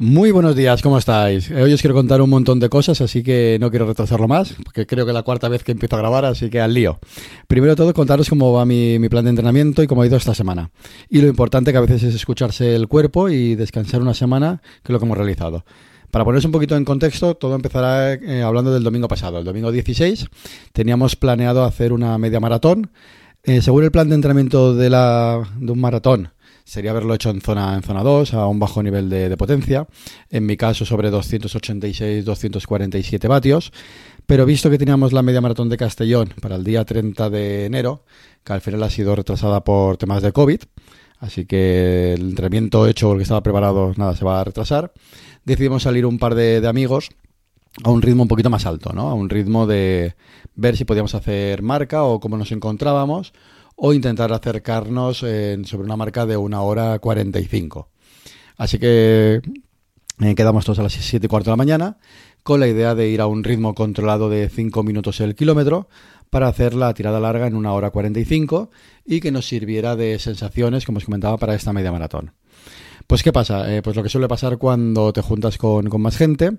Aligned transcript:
Muy 0.00 0.32
buenos 0.32 0.56
días, 0.56 0.82
¿cómo 0.82 0.98
estáis? 0.98 1.52
Hoy 1.52 1.72
os 1.72 1.80
quiero 1.80 1.94
contar 1.94 2.20
un 2.20 2.28
montón 2.28 2.58
de 2.58 2.68
cosas, 2.68 3.00
así 3.00 3.22
que 3.22 3.58
no 3.60 3.70
quiero 3.70 3.86
retrasarlo 3.86 4.26
más, 4.26 4.56
porque 4.64 4.88
creo 4.88 5.04
que 5.04 5.12
es 5.12 5.14
la 5.14 5.22
cuarta 5.22 5.48
vez 5.48 5.62
que 5.62 5.70
empiezo 5.70 5.94
a 5.94 6.00
grabar, 6.00 6.24
así 6.24 6.50
que 6.50 6.60
al 6.60 6.74
lío. 6.74 6.98
Primero 7.46 7.72
de 7.72 7.76
todo, 7.76 7.94
contaros 7.94 8.28
cómo 8.28 8.52
va 8.52 8.66
mi, 8.66 9.08
plan 9.08 9.22
de 9.22 9.30
entrenamiento 9.30 9.84
y 9.84 9.86
cómo 9.86 10.02
ha 10.02 10.06
ido 10.06 10.16
esta 10.16 10.34
semana. 10.34 10.72
Y 11.08 11.20
lo 11.20 11.28
importante 11.28 11.70
que 11.70 11.78
a 11.78 11.80
veces 11.80 12.02
es 12.02 12.14
escucharse 12.16 12.74
el 12.74 12.88
cuerpo 12.88 13.28
y 13.28 13.54
descansar 13.54 14.02
una 14.02 14.14
semana, 14.14 14.62
que 14.82 14.90
es 14.90 14.92
lo 14.92 14.98
que 14.98 15.04
hemos 15.04 15.16
realizado. 15.16 15.64
Para 16.10 16.24
poneros 16.24 16.44
un 16.44 16.52
poquito 16.52 16.76
en 16.76 16.84
contexto, 16.84 17.36
todo 17.36 17.54
empezará 17.54 18.14
eh, 18.14 18.42
hablando 18.42 18.74
del 18.74 18.82
domingo 18.82 19.06
pasado. 19.06 19.38
El 19.38 19.44
domingo 19.44 19.70
16 19.70 20.26
teníamos 20.72 21.14
planeado 21.14 21.62
hacer 21.62 21.92
una 21.92 22.18
media 22.18 22.40
maratón. 22.40 22.90
Eh, 23.44 23.62
según 23.62 23.84
el 23.84 23.92
plan 23.92 24.08
de 24.08 24.16
entrenamiento 24.16 24.74
de, 24.74 24.90
la, 24.90 25.40
de 25.56 25.70
un 25.70 25.80
maratón, 25.80 26.30
sería 26.64 26.90
haberlo 26.90 27.14
hecho 27.14 27.30
en 27.30 27.40
zona, 27.40 27.74
en 27.74 27.82
zona 27.82 28.02
2, 28.02 28.34
a 28.34 28.46
un 28.46 28.58
bajo 28.58 28.82
nivel 28.82 29.08
de, 29.10 29.36
potencia. 29.36 29.86
En 30.30 30.46
mi 30.46 30.56
caso, 30.56 30.84
sobre 30.84 31.12
286-247 31.12 33.28
vatios. 33.28 33.72
Pero 34.26 34.44
visto 34.46 34.70
que 34.70 34.78
teníamos 34.78 35.12
la 35.12 35.22
media 35.22 35.42
maratón 35.42 35.68
de 35.68 35.76
Castellón 35.76 36.32
para 36.40 36.56
el 36.56 36.64
día 36.64 36.84
30 36.84 37.28
de 37.28 37.66
enero, 37.66 38.04
que 38.42 38.54
al 38.54 38.62
final 38.62 38.82
ha 38.82 38.90
sido 38.90 39.14
retrasada 39.14 39.62
por 39.62 39.98
temas 39.98 40.22
de 40.22 40.32
COVID, 40.32 40.62
así 41.18 41.44
que 41.44 42.14
el 42.14 42.30
entrenamiento 42.30 42.86
hecho, 42.86 43.12
el 43.12 43.18
que 43.18 43.24
estaba 43.24 43.42
preparado, 43.42 43.92
nada, 43.98 44.16
se 44.16 44.24
va 44.24 44.40
a 44.40 44.44
retrasar, 44.44 44.94
decidimos 45.44 45.82
salir 45.82 46.06
un 46.06 46.18
par 46.18 46.34
de, 46.34 46.62
de 46.62 46.68
amigos 46.68 47.10
a 47.82 47.90
un 47.90 48.00
ritmo 48.00 48.22
un 48.22 48.28
poquito 48.28 48.48
más 48.48 48.64
alto, 48.64 48.94
¿no? 48.94 49.10
A 49.10 49.14
un 49.14 49.28
ritmo 49.28 49.66
de 49.66 50.14
ver 50.54 50.76
si 50.76 50.86
podíamos 50.86 51.14
hacer 51.14 51.60
marca 51.60 52.04
o 52.04 52.18
cómo 52.20 52.38
nos 52.38 52.50
encontrábamos 52.52 53.34
o 53.76 53.92
intentar 53.92 54.32
acercarnos 54.32 55.22
en, 55.22 55.64
sobre 55.64 55.84
una 55.84 55.96
marca 55.96 56.26
de 56.26 56.36
una 56.36 56.62
hora 56.62 56.98
45. 56.98 57.88
Así 58.56 58.78
que 58.78 59.40
eh, 60.20 60.34
quedamos 60.34 60.64
todos 60.64 60.78
a 60.78 60.82
las 60.82 60.92
7 60.92 61.26
y 61.26 61.28
cuarto 61.28 61.50
de 61.50 61.52
la 61.52 61.56
mañana 61.56 61.98
con 62.42 62.60
la 62.60 62.68
idea 62.68 62.94
de 62.94 63.08
ir 63.08 63.20
a 63.20 63.26
un 63.26 63.42
ritmo 63.42 63.74
controlado 63.74 64.28
de 64.28 64.48
5 64.48 64.82
minutos 64.82 65.20
el 65.20 65.34
kilómetro 65.34 65.88
para 66.30 66.48
hacer 66.48 66.74
la 66.74 66.92
tirada 66.94 67.18
larga 67.18 67.46
en 67.46 67.56
una 67.56 67.72
hora 67.72 67.90
45 67.90 68.70
y 69.06 69.20
que 69.20 69.32
nos 69.32 69.46
sirviera 69.46 69.96
de 69.96 70.18
sensaciones, 70.18 70.84
como 70.84 70.98
os 70.98 71.04
comentaba, 71.04 71.38
para 71.38 71.54
esta 71.54 71.72
media 71.72 71.90
maratón. 71.90 72.32
Pues 73.06 73.22
¿qué 73.22 73.32
pasa? 73.32 73.74
Eh, 73.74 73.82
pues 73.82 73.96
lo 73.96 74.02
que 74.02 74.08
suele 74.08 74.28
pasar 74.28 74.58
cuando 74.58 75.12
te 75.12 75.20
juntas 75.20 75.58
con, 75.58 75.88
más 76.00 76.16
gente, 76.16 76.58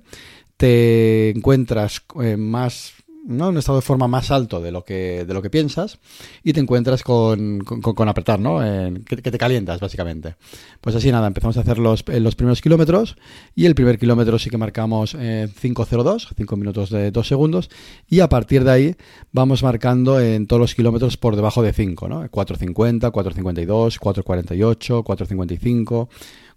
te 0.58 1.30
encuentras 1.30 2.04
eh, 2.22 2.38
más 2.38 2.94
¿no? 3.26 3.50
un 3.50 3.58
estado 3.58 3.78
de 3.78 3.81
forma 3.81 4.08
más 4.08 4.31
alto 4.31 4.62
de 4.62 4.72
lo 4.72 4.84
que, 4.84 5.26
de 5.26 5.34
lo 5.34 5.42
que 5.42 5.50
piensas 5.50 6.00
y 6.44 6.54
te 6.54 6.59
encuentras 6.59 7.04
con, 7.04 7.59
con, 7.59 8.09
apretar, 8.09 8.40
¿no? 8.40 8.64
Eh, 8.64 9.02
que, 9.06 9.18
te 9.18 9.38
calientas, 9.38 9.80
básicamente. 9.80 10.36
Pues 10.81 10.95
así 10.95 11.12
nada, 11.12 11.28
empezamos 11.28 11.58
a 11.58 11.62
hacer 11.62 11.78
los, 11.78 12.03
los 12.08 12.36
primeros 12.36 12.62
kilómetros 12.62 13.16
y 13.56 13.66
el 13.66 13.76
primer 13.76 13.98
kilómetro 13.98 14.40
sí 14.40 14.50
que 14.50 14.58
marcamos 14.58 15.16
eh, 15.20 15.48
5.02, 15.62 16.34
5 16.36 16.56
minutos 16.58 16.90
de 16.90 17.12
2 17.12 17.28
segundos 17.28 17.70
y 18.09 18.20
a 18.20 18.30
partir 18.30 18.64
de 18.64 18.72
ahí 18.72 18.96
vamos 19.31 19.64
marcando 19.64 20.20
en 20.20 20.48
todos 20.48 20.59
los 20.59 20.76
kilómetros 20.76 21.18
por 21.18 21.36
debajo 21.36 21.64
de 21.64 21.73
5, 21.73 22.08
¿no? 22.08 22.23
4.50, 22.30 23.12
4.52, 23.12 24.00
4.48, 24.00 25.03
4.55, 25.03 26.08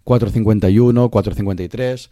4.51, 0.09 1.09
4.53 1.09 2.09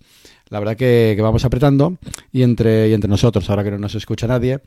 la 0.50 0.60
verdad 0.60 0.78
que, 0.78 1.18
vamos 1.22 1.46
apretando. 1.46 1.98
Y 2.32 2.44
entre, 2.44 2.90
y 2.90 2.94
entre 2.94 3.10
nosotros, 3.10 3.50
ahora 3.50 3.64
que 3.64 3.72
no 3.72 3.78
nos 3.78 3.96
escucha 3.96 4.28
nadie, 4.28 4.60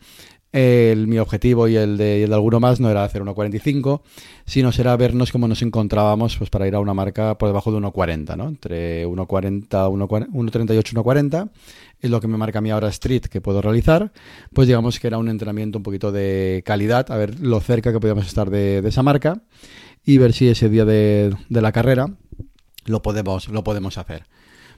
el, 0.52 1.07
mi 1.07 1.18
objetivo 1.18 1.69
y 1.69 1.77
el, 1.77 1.96
de, 1.96 2.24
el 2.24 2.30
de 2.30 2.35
alguno 2.35 2.61
más 2.61 2.80
no 2.80 2.90
era 2.90 3.05
hacer 3.05 3.23
1.45, 3.23 4.02
sino 4.45 4.73
será 4.73 4.96
vernos 4.96 5.30
cómo 5.33 5.46
nos 5.46 5.63
encontrábamos 5.63 6.36
pues, 6.36 6.51
para 6.51 6.67
ir 6.67 6.74
a 6.74 6.80
una 6.80 6.92
marca 6.92 7.39
por 7.39 7.48
debajo 7.48 7.70
de 7.73 7.79
1.40, 7.79 8.36
¿no? 8.36 8.48
entre 8.48 9.07
1.40, 9.07 9.69
1.38, 9.70 10.92
1.40 10.92 11.51
es 12.01 12.11
lo 12.11 12.20
que 12.20 12.29
me 12.29 12.39
marca 12.39 12.61
mí 12.61 12.70
ahora 12.70 12.89
Street 12.89 13.23
que 13.23 13.40
puedo 13.40 13.61
realizar, 13.61 14.11
pues 14.55 14.67
digamos 14.67 14.98
que 14.98 15.07
era 15.07 15.19
un 15.19 15.29
entrenamiento 15.29 15.79
un 15.79 15.83
poquito 15.83 16.11
de 16.11 16.63
calidad, 16.64 17.11
a 17.13 17.17
ver 17.17 17.39
lo 17.40 17.61
cerca 17.61 17.92
que 17.92 18.01
podíamos 18.01 18.27
estar 18.27 18.51
de, 18.51 18.79
esa 18.79 19.02
marca 19.02 19.42
y 20.05 20.17
ver 20.17 20.33
si 20.33 20.48
ese 20.48 20.70
día 20.70 20.86
de 20.86 21.36
la 21.51 21.73
carrera 21.73 22.07
lo 22.90 23.02
podemos, 23.02 23.48
lo 23.48 23.64
podemos 23.64 23.98
hacer. 23.98 24.24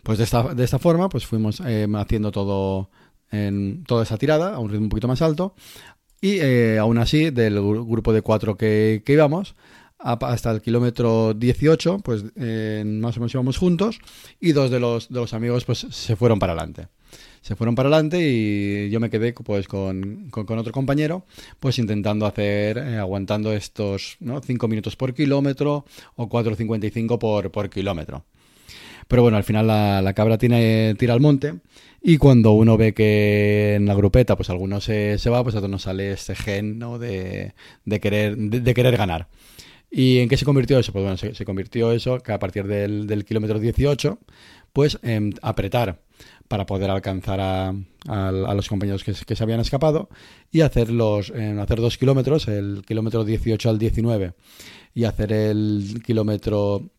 Pues 0.02 0.18
de 0.18 0.24
esta, 0.24 0.54
de 0.54 0.64
esta 0.64 0.78
forma, 0.78 1.08
pues 1.08 1.26
fuimos 1.26 1.60
eh, 1.64 1.86
haciendo 1.94 2.30
todo 2.32 2.90
en 3.30 3.84
toda 3.84 4.02
esa 4.02 4.18
tirada 4.18 4.54
a 4.54 4.58
un 4.58 4.70
ritmo 4.70 4.84
un 4.84 4.90
poquito 4.90 5.08
más 5.08 5.22
alto. 5.22 5.54
Y 6.20 6.38
eh, 6.40 6.78
aún 6.78 6.98
así, 6.98 7.30
del 7.30 7.54
grupo 7.60 8.12
de 8.12 8.22
cuatro 8.22 8.56
que, 8.56 9.02
que 9.04 9.12
íbamos, 9.14 9.56
hasta 10.02 10.50
el 10.50 10.60
kilómetro 10.60 11.34
18, 11.34 11.98
pues 11.98 12.24
eh, 12.36 12.82
más 12.86 13.16
o 13.16 13.20
menos 13.20 13.34
íbamos 13.34 13.56
juntos 13.56 14.00
y 14.40 14.52
dos 14.52 14.70
de 14.70 14.80
los, 14.80 15.08
de 15.08 15.20
los 15.20 15.32
amigos 15.32 15.64
pues 15.64 15.86
se 15.90 16.16
fueron 16.16 16.38
para 16.38 16.52
adelante. 16.52 16.88
Se 17.42 17.56
fueron 17.56 17.74
para 17.74 17.88
adelante 17.88 18.20
y 18.22 18.88
yo 18.88 19.00
me 19.00 19.10
quedé 19.10 19.32
pues 19.32 19.66
con, 19.66 20.30
con, 20.30 20.58
otro 20.58 20.72
compañero 20.72 21.24
pues 21.58 21.78
intentando 21.80 22.24
hacer, 22.24 22.78
eh, 22.78 22.98
aguantando 22.98 23.52
estos 23.52 24.16
¿no? 24.20 24.40
5 24.40 24.68
minutos 24.68 24.94
por 24.94 25.12
kilómetro 25.12 25.84
o 26.14 26.28
4.55 26.28 27.18
por, 27.18 27.50
por 27.50 27.68
kilómetro. 27.68 28.24
Pero 29.08 29.22
bueno, 29.22 29.36
al 29.36 29.44
final 29.44 29.66
la, 29.66 30.12
cabra 30.14 30.38
tiene, 30.38 30.94
tira 30.96 31.14
al 31.14 31.20
monte 31.20 31.54
y 32.00 32.16
cuando 32.16 32.52
uno 32.52 32.76
ve 32.76 32.94
que 32.94 33.74
en 33.74 33.86
la 33.86 33.94
grupeta 33.94 34.36
pues 34.36 34.48
alguno 34.48 34.80
se, 34.80 35.18
se 35.18 35.28
va, 35.28 35.42
pues 35.42 35.56
a 35.56 35.58
todos 35.58 35.70
nos 35.70 35.82
sale 35.82 36.12
este 36.12 36.36
gen 36.36 36.78
¿no? 36.78 37.00
de, 37.00 37.54
de, 37.84 38.00
querer, 38.00 38.36
de, 38.36 38.74
querer 38.74 38.96
ganar. 38.96 39.26
¿Y 39.90 40.20
en 40.20 40.28
qué 40.28 40.36
se 40.36 40.44
convirtió 40.44 40.78
eso? 40.78 40.92
Pues 40.92 41.02
bueno, 41.02 41.16
se, 41.16 41.44
convirtió 41.44 41.90
eso 41.90 42.20
que 42.20 42.32
a 42.32 42.38
partir 42.38 42.68
del, 42.68 43.08
del 43.08 43.24
kilómetro 43.24 43.58
18, 43.58 44.18
pues 44.72 45.00
en 45.02 45.34
apretar 45.42 45.98
para 46.48 46.66
poder 46.66 46.90
alcanzar 46.90 47.40
a, 47.40 47.68
a, 48.08 48.28
a 48.28 48.54
los 48.54 48.68
compañeros 48.68 49.04
que, 49.04 49.14
se 49.14 49.42
habían 49.42 49.60
escapado 49.60 50.08
y 50.50 50.60
hacer, 50.60 50.90
los, 50.90 51.30
hacer 51.30 51.80
dos 51.80 51.98
kilómetros, 51.98 52.48
el 52.48 52.82
kilómetro 52.86 53.24
18 53.24 53.70
al 53.70 53.78
19 53.78 54.34
y 54.94 55.04
hacer 55.04 55.32
el 55.32 56.02
kilómetro 56.04 56.90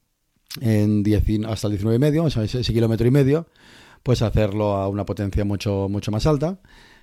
en 0.61 1.03
10, 1.03 1.45
hasta 1.47 1.67
el 1.67 1.73
19 1.73 1.95
y 1.95 1.99
medio, 1.99 2.27
ese, 2.27 2.43
ese, 2.43 2.73
kilómetro 2.73 3.07
y 3.07 3.11
medio, 3.11 3.47
pues 4.03 4.21
hacerlo 4.21 4.75
a 4.75 4.87
una 4.87 5.05
potencia 5.05 5.45
mucho, 5.45 5.87
mucho 5.89 6.11
más 6.11 6.25
alta. 6.25 6.59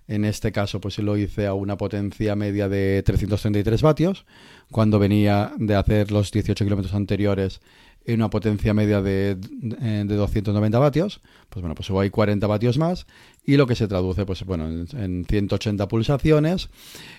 En 0.09 0.25
este 0.25 0.51
caso, 0.51 0.81
pues 0.81 0.99
lo 0.99 1.17
hice 1.17 1.47
a 1.47 1.55
una 1.55 1.77
potencia 1.77 2.35
media 2.35 2.69
de 2.69 3.03
333 3.05 3.81
vatios, 3.83 4.27
cuando 4.71 4.99
venía 4.99 5.53
de 5.59 5.77
hacer 5.77 6.11
los 6.11 6.33
18 6.33 6.65
kilómetros 6.65 6.95
anteriores 6.95 7.61
en 8.05 8.17
una 8.17 8.31
potencia 8.31 8.75
media 8.75 9.03
de, 9.03 9.37
de, 9.37 10.05
de, 10.05 10.15
290 10.17 10.79
vatios, 10.79 11.21
pues 11.49 11.61
bueno, 11.61 11.75
pues 11.75 11.87
subo 11.87 12.01
ahí 12.01 12.11
40 12.11 12.47
vatios 12.47 12.79
más 12.79 13.07
y 13.45 13.57
lo 13.57 13.67
que 13.67 13.75
se 13.75 13.89
traduce, 13.89 14.25
pues 14.25 14.45
bueno, 14.45 14.69
en, 14.69 14.87
en 14.97 15.25
180 15.25 15.87
pulsaciones 15.89 16.71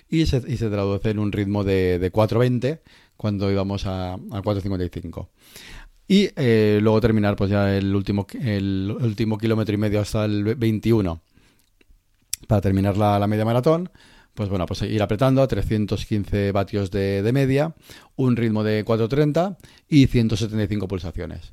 y 0.08 0.26
se, 0.26 0.42
y 0.46 0.56
se, 0.56 0.68
traduce 0.68 1.10
en 1.10 1.18
un 1.18 1.32
ritmo 1.32 1.64
de, 1.64 1.98
de 1.98 2.10
420 2.10 2.82
cuando 3.16 3.50
íbamos 3.50 3.86
a, 3.86 4.14
a 4.14 4.42
455. 4.42 5.30
Y 6.08 6.30
eh, 6.36 6.78
luego 6.82 7.00
terminar 7.00 7.36
pues 7.36 7.50
ya 7.50 7.74
el 7.74 7.94
último, 7.94 8.26
el 8.40 8.94
último 9.00 9.38
kilómetro 9.38 9.74
y 9.74 9.78
medio 9.78 10.00
hasta 10.00 10.24
el 10.24 10.56
21 10.56 11.22
para 12.46 12.60
terminar 12.60 12.96
la, 12.96 13.18
la, 13.18 13.26
media 13.26 13.44
maratón. 13.44 13.88
Pues 14.34 14.48
bueno, 14.48 14.66
pues 14.66 14.82
ir 14.82 15.02
apretando 15.02 15.42
a 15.42 15.48
315 15.48 16.52
vatios 16.52 16.90
de, 16.90 17.22
de 17.22 17.32
media, 17.32 17.74
un 18.16 18.36
ritmo 18.36 18.64
de 18.64 18.84
4.30 18.84 19.56
y 19.88 20.06
175 20.06 20.88
pulsaciones. 20.88 21.52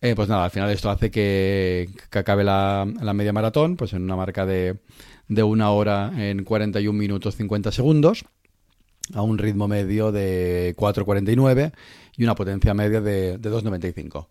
Eh, 0.00 0.14
pues 0.14 0.28
nada, 0.28 0.44
al 0.44 0.50
final 0.50 0.70
esto 0.70 0.90
hace 0.90 1.10
que, 1.10 1.88
que 2.10 2.18
acabe 2.18 2.44
la, 2.44 2.86
la, 3.00 3.12
media 3.14 3.32
maratón 3.32 3.76
pues 3.76 3.92
en 3.94 4.02
una 4.02 4.14
marca 4.14 4.46
de, 4.46 4.78
de 5.26 5.42
una 5.42 5.70
hora 5.70 6.12
en 6.16 6.44
41 6.44 6.96
minutos 6.96 7.34
50 7.34 7.72
segundos 7.72 8.24
a 9.14 9.22
un 9.22 9.38
ritmo 9.38 9.66
medio 9.66 10.12
de 10.12 10.74
4.49 10.76 11.72
y 12.16 12.24
una 12.24 12.34
potencia 12.34 12.74
media 12.74 13.00
de, 13.00 13.38
de 13.38 13.50
2,95. 13.50 14.28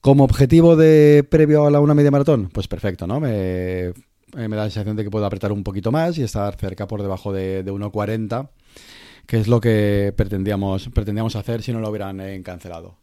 Como 0.00 0.24
objetivo 0.24 0.76
de 0.76 1.26
previo 1.28 1.66
a 1.66 1.70
la 1.70 1.80
una 1.80 1.94
media 1.94 2.10
maratón, 2.10 2.48
pues 2.48 2.68
perfecto, 2.68 3.06
¿no? 3.06 3.20
Me, 3.20 3.92
eh, 4.36 4.48
me 4.48 4.56
da 4.56 4.64
la 4.64 4.70
sensación 4.70 4.96
de 4.96 5.04
que 5.04 5.10
puedo 5.10 5.26
apretar 5.26 5.52
un 5.52 5.64
poquito 5.64 5.92
más 5.92 6.18
y 6.18 6.22
estar 6.22 6.56
cerca 6.56 6.86
por 6.86 7.02
debajo 7.02 7.32
de, 7.32 7.62
de 7.62 7.72
1,40, 7.72 8.50
que 9.26 9.38
es 9.38 9.48
lo 9.48 9.60
que 9.60 10.12
pretendíamos, 10.16 10.88
pretendíamos 10.88 11.36
hacer 11.36 11.62
si 11.62 11.72
no 11.72 11.80
lo 11.80 11.90
hubieran 11.90 12.20
eh, 12.20 12.42
cancelado. 12.42 12.98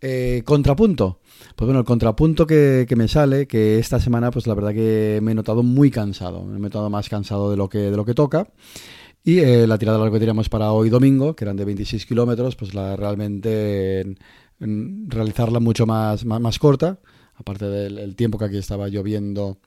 Eh, 0.00 0.42
contrapunto. 0.44 1.20
Pues 1.56 1.66
bueno, 1.66 1.80
el 1.80 1.86
contrapunto 1.86 2.46
que, 2.46 2.86
me 2.96 3.08
sale, 3.08 3.46
que 3.46 3.78
esta 3.78 4.00
semana, 4.00 4.30
pues 4.30 4.46
la 4.46 4.54
verdad 4.54 4.74
que 4.74 5.20
me 5.22 5.32
he 5.32 5.34
notado 5.34 5.62
muy 5.62 5.90
cansado. 5.90 6.44
Me 6.44 6.58
he 6.58 6.60
notado 6.60 6.90
más 6.90 7.08
cansado 7.08 7.50
de 7.50 7.56
lo 7.56 7.68
que, 7.68 7.78
de 7.78 7.96
lo 7.96 8.04
que 8.04 8.12
toca. 8.12 8.48
Y 9.22 9.40
la 9.40 9.78
tirada 9.78 9.96
larga 9.96 10.12
que 10.12 10.18
teníamos 10.18 10.50
para 10.50 10.72
hoy 10.72 10.90
domingo, 10.90 11.34
que 11.34 11.44
eran 11.44 11.56
de 11.56 11.64
26 11.64 12.04
kilómetros, 12.04 12.56
pues 12.56 12.74
la 12.74 12.96
realmente 12.96 14.16
realizarla 14.58 15.60
mucho 15.60 15.86
más, 15.86 16.24
más, 16.24 16.58
corta, 16.58 16.98
aparte 17.34 17.66
del 17.66 17.98
el 17.98 18.16
tiempo 18.16 18.38
que 18.38 18.44
aquí 18.44 18.58
estaba 18.58 18.88
lloviendo 18.88 19.58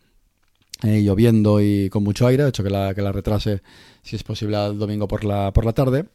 eh, 0.83 1.01
lloviendo 1.01 1.61
y 1.61 1.89
con 1.89 2.03
mucho 2.03 2.27
aire, 2.27 2.43
de 2.43 2.49
hecho 2.49 2.63
que 2.63 2.69
la, 2.69 2.93
que 2.93 3.01
la 3.01 3.11
retrase 3.11 3.61
si 4.03 4.15
es 4.15 4.23
posible 4.23 4.57
el 4.65 4.77
domingo 4.77 5.07
por 5.07 5.25
la, 5.25 5.51
por 5.51 5.65
la 5.65 5.73
tarde, 5.73 6.05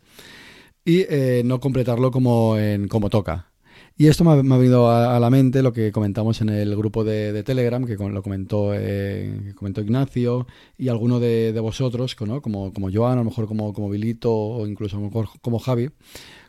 y 0.84 1.00
eh, 1.08 1.42
no 1.44 1.60
completarlo 1.60 2.10
como, 2.10 2.56
en, 2.58 2.88
como 2.88 3.10
toca. 3.10 3.48
Y 3.96 4.06
esto 4.06 4.24
me 4.24 4.32
ha, 4.32 4.42
me 4.42 4.56
venido 4.56 4.88
a, 4.88 5.16
a, 5.16 5.20
la 5.20 5.28
mente 5.28 5.62
lo 5.62 5.72
que 5.72 5.92
comentamos 5.92 6.40
en 6.40 6.48
el 6.48 6.74
grupo 6.74 7.04
de, 7.04 7.42
Telegram, 7.42 7.84
que 7.84 7.96
lo 7.96 8.22
comentó, 8.22 8.70
eh, 8.72 9.52
comentó 9.54 9.82
Ignacio 9.82 10.46
y 10.78 10.88
alguno 10.88 11.20
de, 11.20 11.52
de 11.52 11.60
vosotros, 11.60 12.14
como, 12.14 12.40
como 12.40 12.90
Joan, 12.92 13.12
a 13.12 13.16
lo 13.16 13.24
mejor 13.24 13.46
como, 13.46 13.72
como 13.74 13.90
Vilito 13.90 14.32
o 14.32 14.66
incluso 14.66 14.96
como, 14.96 15.28
como 15.42 15.58
Javi, 15.58 15.90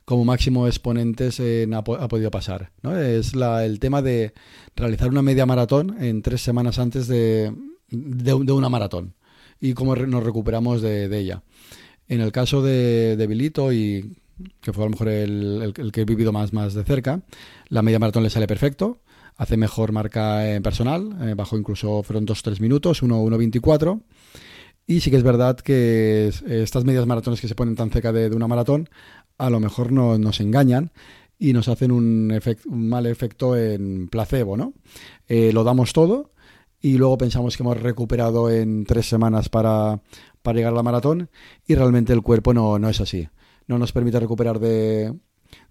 como 0.06 0.24
máximo 0.24 0.68
exponentes 0.68 1.40
en, 1.42 1.74
ha, 1.74 1.80
ha, 1.80 2.08
podido 2.08 2.32
pasar. 2.32 2.72
¿no? 2.82 2.98
Es 2.98 3.36
la, 3.36 3.66
el 3.66 3.80
tema 3.80 4.02
de 4.02 4.34
realizar 4.76 5.10
una 5.10 5.22
media 5.22 5.46
maratón 5.46 6.02
en 6.02 6.22
tres 6.22 6.42
semanas 6.42 6.80
antes 6.80 7.08
de, 7.08 7.54
de, 7.94 8.44
de 8.44 8.52
una 8.52 8.70
maratón 8.70 9.14
y 9.60 9.74
cómo 9.74 9.96
nos 9.96 10.24
recuperamos 10.24 10.82
de, 10.82 11.18
ella. 11.18 11.44
En 12.08 12.20
el 12.20 12.32
caso 12.34 12.62
de, 12.62 13.16
de 13.16 13.28
Vilito 13.28 13.72
y 13.72 14.18
que 14.60 14.74
fue 14.74 14.84
a 14.84 14.88
lo 14.88 14.92
mejor 14.92 15.08
el, 15.08 15.74
que 15.94 16.02
he 16.02 16.06
vivido 16.06 16.34
más, 16.34 16.52
más 16.52 16.74
de 16.74 16.84
cerca, 16.84 17.22
la 17.70 17.82
media 17.82 18.00
maratón 18.00 18.24
le 18.24 18.30
sale 18.30 18.48
perfecto, 18.48 19.00
hace 19.38 19.56
mejor 19.56 19.92
marca 19.92 20.54
en 20.54 20.64
personal, 20.64 21.18
eh, 21.22 21.34
bajó 21.36 21.58
incluso, 21.58 22.04
fueron 22.04 22.26
2-3 22.28 22.60
minutos, 22.60 23.04
1-1-24. 23.04 24.02
Y 24.86 25.00
sí 25.00 25.10
que 25.12 25.16
es 25.16 25.24
verdad 25.24 25.56
que 25.56 26.28
estas 26.28 26.84
medias 26.84 27.06
maratones 27.06 27.40
que 27.40 27.48
se 27.48 27.56
ponen 27.56 27.76
tan 27.76 27.90
cerca 27.90 28.12
de, 28.12 28.30
de 28.30 28.36
una 28.36 28.50
maratón, 28.50 28.90
a 29.38 29.50
lo 29.50 29.62
mejor 29.62 29.94
no, 29.94 30.18
nos 30.18 30.42
engañan 30.42 30.92
y 31.40 31.54
nos 31.54 31.70
hacen 31.70 31.92
un, 31.92 32.38
un 32.66 32.90
mal 32.90 33.06
efecto 33.06 33.56
en 33.56 34.10
placebo, 34.10 34.58
¿no? 34.58 34.74
Eh, 35.28 35.52
lo 35.54 35.64
damos 35.64 35.94
todo 35.94 36.33
y 36.84 36.98
luego 37.00 37.18
pensamos 37.18 37.58
que 37.58 37.64
hemos 37.64 37.82
recuperado 37.82 38.52
en 38.52 38.84
tres 38.84 39.08
semanas 39.08 39.50
para, 39.50 40.02
para 40.44 40.56
llegar 40.56 40.74
a 40.74 40.76
la 40.76 40.84
maratón 40.84 41.30
y 41.66 41.74
realmente 41.74 42.14
el 42.14 42.22
cuerpo 42.22 42.54
no, 42.54 42.78
no 42.78 42.90
es 42.90 43.02
así 43.02 43.28
no 43.68 43.80
nos 43.80 43.92
permite 43.92 44.20
recuperar 44.20 44.60
de, 44.60 45.14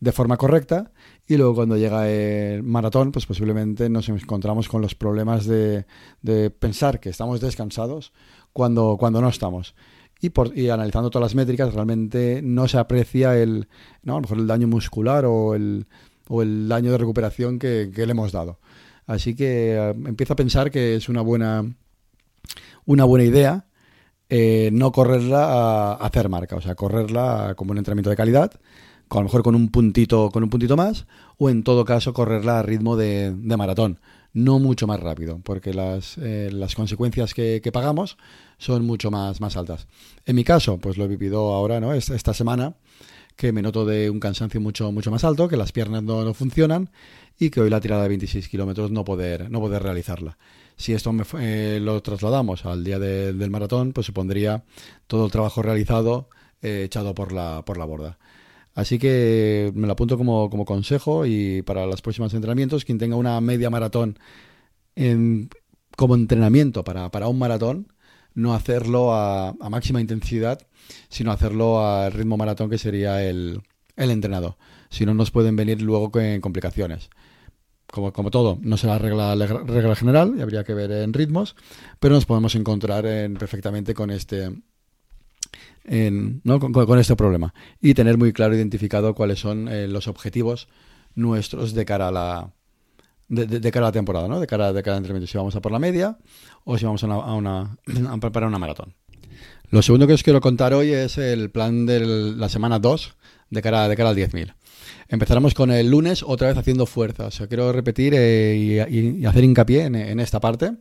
de 0.01 0.13
forma 0.13 0.37
correcta 0.37 0.93
y 1.27 1.37
luego 1.37 1.55
cuando 1.55 1.77
llega 1.77 2.09
el 2.09 2.63
maratón 2.63 3.13
pues 3.13 3.27
posiblemente 3.27 3.89
nos 3.89 4.09
encontramos 4.09 4.69
con 4.69 4.83
los 4.83 4.95
problemas 4.95 5.47
de, 5.47 5.87
de 6.23 6.51
pensar 6.51 7.01
que 7.01 7.11
estamos 7.11 7.41
descansados 7.41 8.13
cuando, 8.53 8.97
cuando 8.99 9.21
no 9.21 9.29
estamos. 9.29 9.75
Y, 10.21 10.31
por, 10.31 10.57
y, 10.57 10.71
analizando 10.71 11.11
todas 11.11 11.33
las 11.33 11.35
métricas 11.35 11.75
realmente 11.75 12.41
no 12.45 12.69
se 12.69 12.79
aprecia 12.79 13.37
el, 13.37 13.67
¿no? 14.03 14.13
a 14.13 14.17
lo 14.17 14.23
mejor 14.23 14.39
el 14.39 14.47
daño 14.47 14.69
muscular 14.69 15.25
o 15.25 15.55
el, 15.55 15.87
o 16.29 16.43
el 16.43 16.69
daño 16.69 16.93
de 16.93 16.99
recuperación 16.99 17.59
que, 17.59 17.91
que 17.93 18.07
le 18.07 18.13
hemos 18.13 18.31
dado. 18.31 18.61
Así 19.07 19.35
que 19.35 19.77
uh, 19.79 20.09
empiezo 20.09 20.33
a 20.35 20.37
pensar 20.37 20.71
que 20.71 20.97
es 20.97 21.09
una 21.09 21.21
buena, 21.21 21.65
una 22.87 23.05
buena 23.05 23.25
idea 23.25 23.67
eh, 24.35 24.71
no 24.73 24.93
correrla 24.93 25.45
a, 25.45 25.93
hacer 25.95 26.31
marca, 26.31 26.57
o 26.57 26.63
sea, 26.63 26.75
correrla 26.75 27.53
como 27.55 27.73
un 27.73 27.77
entrenamiento 27.77 28.09
de 28.09 28.17
calidad, 28.17 28.51
a 29.11 29.17
lo 29.17 29.25
mejor 29.25 29.43
con 29.43 29.55
un 29.55 29.69
puntito, 29.69 30.31
con 30.31 30.43
un 30.43 30.49
puntito 30.49 30.75
más, 30.75 31.07
o 31.37 31.51
en 31.51 31.63
todo 31.63 31.85
caso 31.85 32.15
correrla 32.15 32.61
a 32.61 32.63
ritmo 32.63 32.97
de, 32.97 33.31
de 33.37 33.57
maratón, 33.59 34.01
no 34.33 34.59
mucho 34.59 34.87
más 34.87 35.01
rápido, 35.01 35.41
porque 35.45 35.75
las, 35.75 36.17
eh, 36.17 36.49
las 36.51 36.75
consecuencias 36.75 37.35
que, 37.35 37.61
que, 37.63 37.73
pagamos 37.73 38.17
son 38.57 38.87
mucho 38.87 39.11
más, 39.11 39.43
más 39.43 39.55
altas. 39.59 39.87
En 40.25 40.35
mi 40.35 40.45
caso, 40.45 40.79
pues 40.79 40.97
lo 40.97 41.05
he 41.05 41.09
vivido 41.09 41.53
ahora, 41.53 41.79
¿no? 41.79 41.93
Esta, 41.93 42.15
esta 42.15 42.33
semana, 42.33 42.77
que 43.37 43.53
me 43.53 43.61
noto 43.61 43.85
de 43.85 44.09
un 44.09 44.19
cansancio 44.19 44.63
mucho, 44.63 44.93
mucho 44.93 45.11
más 45.11 45.25
alto, 45.25 45.47
que 45.47 45.59
las 45.59 45.73
piernas 45.73 46.03
no, 46.03 46.25
no 46.25 46.33
funcionan 46.33 46.89
y 47.39 47.51
que 47.51 47.61
hoy 47.61 47.71
la 47.71 47.81
tirada 47.81 48.03
de 48.03 48.09
26 48.09 48.49
kilómetros 48.49 48.91
no 48.91 49.05
poder, 49.05 49.51
no 49.51 49.61
poder 49.61 49.83
realizarla. 49.83 50.39
Si 50.77 50.93
esto 50.93 51.13
me, 51.13 51.25
eh, 51.41 51.79
lo 51.81 52.03
trasladamos 52.03 52.65
al 52.65 52.85
día 52.85 52.99
de, 52.99 53.33
del 53.33 53.51
maratón, 53.51 53.93
pues 53.93 54.07
supondría 54.07 54.65
todo 55.07 55.27
el 55.27 55.33
trabajo 55.33 55.63
realizado 55.63 56.29
eh, 56.63 56.85
echado 56.85 57.15
por 57.15 57.33
la, 57.33 57.65
por 57.65 57.77
la 57.77 57.85
borda. 57.85 58.19
Así 58.75 58.99
que 58.99 59.71
me 59.75 59.87
lo 59.87 59.93
apunto 59.93 60.17
como, 60.17 60.49
como 60.49 60.65
consejo 60.65 61.27
y 61.27 61.63
para 61.63 61.87
los 61.87 62.01
próximos 62.03 62.33
entrenamientos, 62.35 62.85
quien 62.85 62.99
tenga 62.99 63.17
una 63.17 63.41
media 63.41 63.69
maratón 63.69 64.19
en, 64.97 65.51
como 65.97 66.15
entrenamiento 66.15 66.85
para, 66.85 67.11
para 67.11 67.29
un 67.29 67.39
maratón, 67.39 67.93
no 68.35 68.55
hacerlo 68.55 69.15
a, 69.15 69.55
máxima 69.71 70.01
intensidad, 70.01 70.61
sino 71.09 71.33
hacerlo 71.33 71.87
al 71.87 72.13
ritmo 72.13 72.37
maratón 72.37 72.71
que 72.71 72.79
sería 72.79 73.23
el, 73.29 73.61
el 73.97 74.11
entrenado. 74.11 74.57
Si 74.89 75.05
no, 75.05 75.15
nos 75.15 75.31
pueden 75.31 75.57
venir 75.57 75.83
luego 75.83 76.11
con 76.11 76.41
complicaciones 76.41 77.11
como, 77.93 78.11
como 78.11 78.31
todo, 78.31 78.59
no 78.63 78.79
será 78.79 78.97
regla, 78.99 79.35
regla 79.37 79.95
general 79.95 80.35
y 80.39 80.41
habría 80.41 80.65
que 80.65 80.73
ver 80.73 80.91
en 80.91 81.13
ritmos, 81.13 81.55
pero 82.01 82.15
nos 82.15 82.25
podemos 82.25 82.55
encontrar 82.55 83.05
en, 83.05 83.35
perfectamente 83.35 83.93
con 83.93 84.11
este, 84.11 84.51
en, 85.85 86.41
¿no? 86.43 86.59
con, 86.59 86.73
con, 86.73 86.99
este 86.99 87.17
problema 87.17 87.53
y 87.83 87.93
tener 87.93 88.17
muy 88.17 88.33
claro 88.33 88.55
identificado 88.55 89.15
cuáles 89.15 89.41
son 89.41 89.69
eh, 89.69 89.89
los 89.89 90.09
objetivos 90.09 90.69
nuestros 91.15 91.75
de 91.75 91.85
cara 91.85 92.09
a 92.09 92.13
la 92.13 92.51
de, 93.29 93.47
de, 93.47 93.71
cara 93.71 93.87
a 93.87 93.89
la 93.89 93.93
temporada, 93.93 94.27
¿no? 94.27 94.41
de 94.41 94.47
cara 94.47 94.73
de 94.73 94.83
cada 94.83 94.97
entrenamiento, 94.97 95.31
si 95.31 95.37
vamos 95.37 95.55
a 95.55 95.61
por 95.61 95.71
la 95.71 95.79
media 95.79 96.17
o 96.65 96.79
si 96.79 96.87
vamos 96.87 97.05
a, 97.05 97.07
una, 97.09 97.17
a, 97.17 97.35
una, 97.35 97.77
a 98.09 98.17
preparar 98.17 98.49
una 98.49 98.59
maratón. 98.59 98.95
Lo 99.69 99.83
segundo 99.83 100.07
que 100.07 100.15
os 100.15 100.23
quiero 100.23 100.41
contar 100.41 100.73
hoy 100.73 100.93
es 100.93 101.19
el 101.19 101.51
plan 101.51 101.85
de 101.85 102.01
la 102.01 102.49
semana 102.49 102.79
2 102.79 103.17
de 103.51 103.61
cara, 103.61 103.87
de 103.87 103.97
cara 103.97 104.09
al 104.09 104.17
10.000. 104.17 104.55
Empezaremos 105.13 105.53
con 105.53 105.71
el 105.71 105.91
lunes 105.91 106.25
otra 106.27 106.49
vez 106.49 106.57
haciendo 106.57 106.87
fuerza. 106.87 107.27
O 107.27 107.47
quiero 107.47 107.71
repetir 107.71 108.15
eh, 108.17 108.87
y, 108.89 109.27
hacer 109.27 109.45
hincapié 109.45 109.85
en, 109.85 110.21
esta 110.21 110.41
parte 110.41 110.73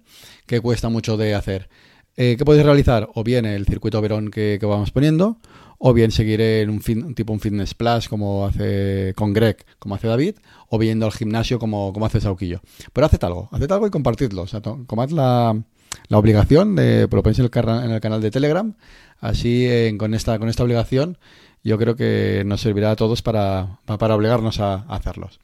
que 0.45 0.61
cuesta 0.61 0.87
mucho 0.87 1.17
de 1.17 1.35
hacer. 1.35 1.67
Eh, 2.15 2.35
¿Qué 2.37 2.45
podéis 2.45 2.63
realizar? 2.65 3.09
O 3.13 3.25
bien 3.25 3.45
el 3.45 3.65
circuito 3.65 3.99
Verón 3.99 4.31
que, 4.31 4.57
vamos 4.61 4.91
poniendo, 4.91 5.37
o 5.79 5.91
bien 5.91 6.11
seguir 6.11 6.39
en 6.39 6.69
un, 6.69 6.79
fin, 6.79 7.13
tipo 7.13 7.33
un 7.33 7.41
fitness 7.41 7.73
plus 7.73 8.07
como 8.07 8.45
hace 8.45 9.13
con 9.17 9.33
Greg, 9.33 9.65
como 9.79 9.95
hace 9.95 10.07
David, 10.07 10.35
o 10.69 10.77
bien 10.77 10.91
yendo 10.91 11.07
al 11.07 11.11
gimnasio 11.11 11.59
como, 11.59 11.93
hace 12.05 12.21
Sauquillo. 12.21 12.61
Pero 12.93 13.07
haced 13.07 13.21
algo, 13.25 13.49
haced 13.51 13.69
algo 13.69 13.87
y 13.87 13.89
compartidlo. 13.89 14.43
O 14.43 14.47
sea, 14.47 14.61
tomad 14.61 15.09
la, 15.09 15.61
obligación 16.09 16.77
de, 16.77 17.01
el, 17.01 17.51
en 17.83 17.91
el 17.91 17.99
canal 17.99 18.21
de 18.21 18.31
Telegram, 18.31 18.75
así 19.19 19.65
eh, 19.67 19.93
con, 19.99 20.13
esta, 20.13 20.39
con 20.39 20.47
esta 20.47 20.63
obligación 20.63 21.17
yo 21.63 21.77
creo 21.77 21.95
que 21.95 22.43
nos 22.45 22.61
servirá 22.61 22.91
a 22.91 22.95
todos 22.95 23.21
para, 23.21 23.79
para 23.85 24.15
obligarnos 24.15 24.59
a, 24.59 24.85
hacerlos. 24.87 25.39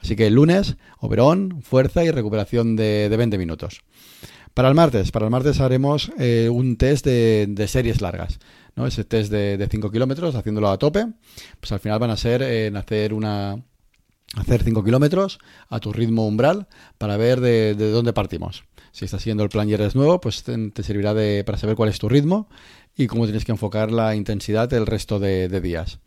Así 0.00 0.16
que 0.16 0.26
el 0.26 0.34
lunes, 0.34 0.76
Oberón, 0.98 1.62
fuerza 1.62 2.04
y 2.04 2.10
recuperación 2.10 2.76
de, 2.76 3.08
de 3.08 3.16
20 3.16 3.38
minutos. 3.38 3.82
Para 4.54 4.68
el 4.68 4.74
martes, 4.74 5.10
para 5.12 5.26
el 5.26 5.30
martes 5.30 5.60
haremos 5.60 6.12
eh, 6.18 6.48
un 6.50 6.76
test 6.76 7.06
de, 7.06 7.66
series 7.68 8.02
largas, 8.02 8.38
¿no? 8.76 8.86
Ese 8.86 9.04
test 9.04 9.32
de, 9.32 9.56
de 9.56 9.66
5 9.66 9.90
kilómetros, 9.90 10.34
haciéndolo 10.34 10.68
a 10.68 10.78
tope, 10.78 11.06
pues 11.58 11.72
al 11.72 11.80
final 11.80 11.98
van 11.98 12.10
a 12.10 12.16
ser 12.16 12.42
en 12.42 12.76
hacer 12.76 13.14
una 13.14 13.56
hacer 14.36 14.62
5 14.62 14.84
kilómetros 14.84 15.38
a 15.68 15.80
tu 15.80 15.92
ritmo 15.92 16.26
umbral 16.26 16.66
para 16.98 17.16
ver 17.16 17.40
de, 17.40 17.74
dónde 17.74 18.12
partimos. 18.12 18.64
Si 18.92 19.06
estás 19.06 19.22
siguiendo 19.22 19.42
el 19.42 19.48
plan 19.48 19.68
y 19.68 19.72
eres 19.72 19.96
nuevo, 19.96 20.20
pues 20.20 20.42
te, 20.44 20.82
servirá 20.82 21.14
de, 21.14 21.42
para 21.44 21.58
saber 21.58 21.76
cuál 21.76 21.88
es 21.88 21.98
tu 21.98 22.08
ritmo 22.08 22.48
y 22.96 23.06
cómo 23.06 23.24
tienes 23.24 23.44
que 23.44 23.52
enfocar 23.52 23.90
la 23.90 24.14
intensidad 24.14 24.72
el 24.72 24.86
resto 24.86 25.18
de, 25.18 25.48
días. 25.60 25.98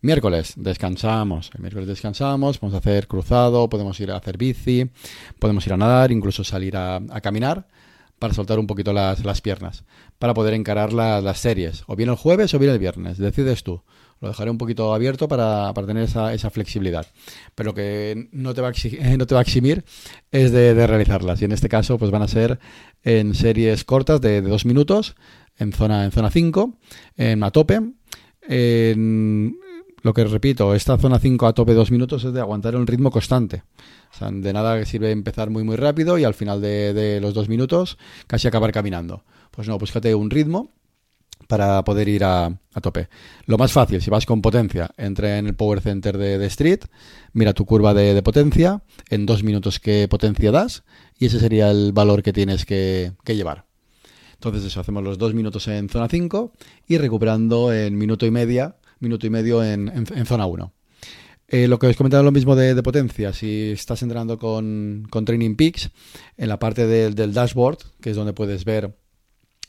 Miércoles 0.00 0.52
descansamos, 0.56 1.50
el 1.54 1.62
miércoles 1.62 1.88
descansamos, 1.88 2.58
podemos 2.58 2.78
hacer 2.78 3.08
cruzado, 3.08 3.68
podemos 3.68 3.98
ir 3.98 4.12
a 4.12 4.16
hacer 4.16 4.36
bici, 4.36 4.88
podemos 5.38 5.66
ir 5.66 5.72
a 5.72 5.76
nadar, 5.76 6.12
incluso 6.12 6.44
salir 6.44 6.76
a, 6.76 6.96
a 6.96 7.20
caminar 7.20 7.66
para 8.18 8.34
soltar 8.34 8.58
un 8.58 8.66
poquito 8.66 8.92
las, 8.92 9.24
las 9.24 9.40
piernas, 9.40 9.84
para 10.18 10.34
poder 10.34 10.54
encarar 10.54 10.92
la, 10.92 11.20
las 11.20 11.38
series, 11.38 11.84
o 11.86 11.96
bien 11.96 12.10
el 12.10 12.16
jueves 12.16 12.52
o 12.54 12.58
bien 12.58 12.72
el 12.72 12.78
viernes, 12.78 13.18
decides 13.18 13.62
tú. 13.62 13.82
Lo 14.20 14.28
dejaré 14.28 14.50
un 14.50 14.58
poquito 14.58 14.94
abierto 14.94 15.28
para, 15.28 15.72
para 15.74 15.86
tener 15.86 16.02
esa, 16.02 16.34
esa, 16.34 16.50
flexibilidad. 16.50 17.06
Pero 17.54 17.70
lo 17.70 17.74
que 17.74 18.28
no 18.32 18.54
te 18.54 18.60
va 18.60 18.68
a, 18.68 18.72
no 19.16 19.26
te 19.26 19.34
va 19.34 19.40
a 19.40 19.42
eximir 19.42 19.84
es 20.30 20.50
de, 20.50 20.74
de, 20.74 20.86
realizarlas. 20.86 21.40
Y 21.40 21.44
en 21.44 21.52
este 21.52 21.68
caso, 21.68 21.98
pues 21.98 22.10
van 22.10 22.22
a 22.22 22.28
ser 22.28 22.58
en 23.04 23.34
series 23.34 23.84
cortas 23.84 24.20
de, 24.20 24.42
de 24.42 24.48
dos 24.48 24.64
minutos, 24.64 25.14
en 25.56 25.72
zona, 25.72 26.04
en 26.04 26.10
zona 26.10 26.30
5, 26.30 26.78
en 27.16 27.42
a 27.42 27.50
tope. 27.50 27.80
En, 28.42 29.58
lo 30.02 30.14
que 30.14 30.24
repito, 30.24 30.74
esta 30.74 30.96
zona 30.96 31.18
5 31.18 31.46
a 31.46 31.52
tope 31.52 31.74
dos 31.74 31.90
minutos 31.90 32.24
es 32.24 32.32
de 32.32 32.40
aguantar 32.40 32.76
un 32.76 32.86
ritmo 32.86 33.10
constante. 33.10 33.64
O 34.12 34.16
sea, 34.16 34.30
de 34.30 34.52
nada 34.52 34.84
sirve 34.84 35.10
empezar 35.10 35.50
muy 35.50 35.64
muy 35.64 35.76
rápido 35.76 36.18
y 36.18 36.24
al 36.24 36.34
final 36.34 36.60
de, 36.60 36.94
de 36.94 37.20
los 37.20 37.34
dos 37.34 37.48
minutos 37.48 37.98
casi 38.26 38.48
acabar 38.48 38.72
caminando. 38.72 39.24
Pues 39.50 39.68
no, 39.68 39.78
búscate 39.78 40.14
un 40.14 40.30
ritmo 40.30 40.77
para 41.48 41.82
poder 41.82 42.08
ir 42.08 42.22
a, 42.22 42.46
a, 42.46 42.80
tope. 42.80 43.08
Lo 43.46 43.58
más 43.58 43.72
fácil, 43.72 44.00
si 44.00 44.10
vas 44.10 44.26
con 44.26 44.40
potencia, 44.42 44.90
entra 44.96 45.38
en 45.38 45.46
el 45.46 45.54
Power 45.54 45.80
Center 45.80 46.16
de, 46.16 46.38
de 46.38 46.46
Street, 46.46 46.80
mira 47.32 47.54
tu 47.54 47.64
curva 47.64 47.94
de, 47.94 48.22
potencia, 48.22 48.82
en 49.08 49.26
dos 49.26 49.42
minutos 49.42 49.80
qué 49.80 50.06
potencia 50.08 50.52
das, 50.52 50.84
y 51.18 51.26
ese 51.26 51.40
sería 51.40 51.70
el 51.70 51.92
valor 51.92 52.22
que 52.22 52.32
tienes 52.32 52.64
que, 52.64 53.12
llevar. 53.26 53.64
Entonces 54.34 54.64
eso, 54.64 54.80
hacemos 54.80 55.02
los 55.02 55.18
dos 55.18 55.34
minutos 55.34 55.66
en 55.68 55.88
zona 55.88 56.08
5 56.08 56.52
y 56.86 56.98
recuperando 56.98 57.72
en 57.72 57.96
minuto 57.96 58.26
y 58.26 58.30
media, 58.30 58.76
minuto 59.00 59.26
y 59.26 59.30
medio 59.30 59.64
en, 59.64 60.06
zona 60.26 60.46
1. 60.46 60.72
Eh, 61.48 61.66
lo 61.66 61.78
que 61.78 61.86
os 61.86 61.94
he 61.94 61.96
comentado 61.96 62.22
lo 62.22 62.30
mismo 62.30 62.54
de, 62.54 62.80
potencia. 62.82 63.32
Si 63.32 63.70
estás 63.70 64.02
entrenando 64.02 64.38
con, 64.38 65.08
Training 65.10 65.56
Peaks, 65.56 65.90
en 66.36 66.48
la 66.48 66.58
parte 66.58 66.86
del 66.86 67.32
dashboard, 67.32 67.78
que 68.00 68.10
es 68.10 68.16
donde 68.16 68.34
puedes 68.34 68.64
ver 68.64 68.94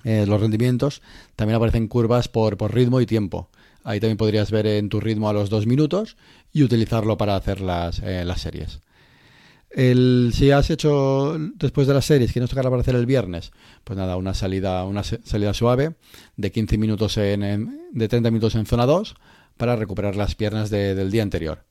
eh, 0.03 0.25
los 0.27 0.39
rendimientos, 0.39 1.01
también 1.35 1.57
aparecen 1.57 1.87
curvas 1.87 2.27
por, 2.27 2.55
ritmo 2.73 3.01
y 3.01 3.05
tiempo. 3.05 3.49
Ahí 3.83 3.99
también 3.99 4.17
podrías 4.17 4.51
ver 4.51 4.67
en 4.67 4.89
tu 4.89 4.99
ritmo 4.99 5.29
a 5.29 5.33
los 5.33 5.49
dos 5.49 5.65
minutos 5.65 6.17
y 6.51 6.63
utilizarlo 6.63 7.17
para 7.17 7.35
hacer 7.35 7.61
las, 7.61 7.99
eh, 7.99 8.23
las 8.25 8.41
series. 8.41 8.81
El, 9.69 10.31
si 10.33 10.51
has 10.51 10.69
hecho 10.69 11.37
después 11.55 11.87
de 11.87 11.93
las 11.93 12.05
series, 12.05 12.33
que 12.33 12.39
nos 12.39 12.49
tocará 12.49 12.69
para 12.69 12.81
hacer 12.81 12.95
el 12.95 13.05
viernes, 13.05 13.51
pues 13.83 13.97
nada, 13.97 14.17
una 14.17 14.33
salida, 14.33 14.83
una 14.83 15.03
salida 15.03 15.53
suave 15.53 15.95
de 16.37 16.51
15 16.51 16.77
minutos 16.77 17.17
en, 17.17 17.79
de 17.91 18.07
30 18.07 18.31
minutos 18.31 18.55
en 18.55 18.65
zona 18.65 18.85
2 18.85 19.15
para 19.57 19.75
recuperar 19.75 20.15
las 20.15 20.35
piernas 20.35 20.69
del 20.69 21.11
día 21.11 21.21
anterior. 21.21 21.68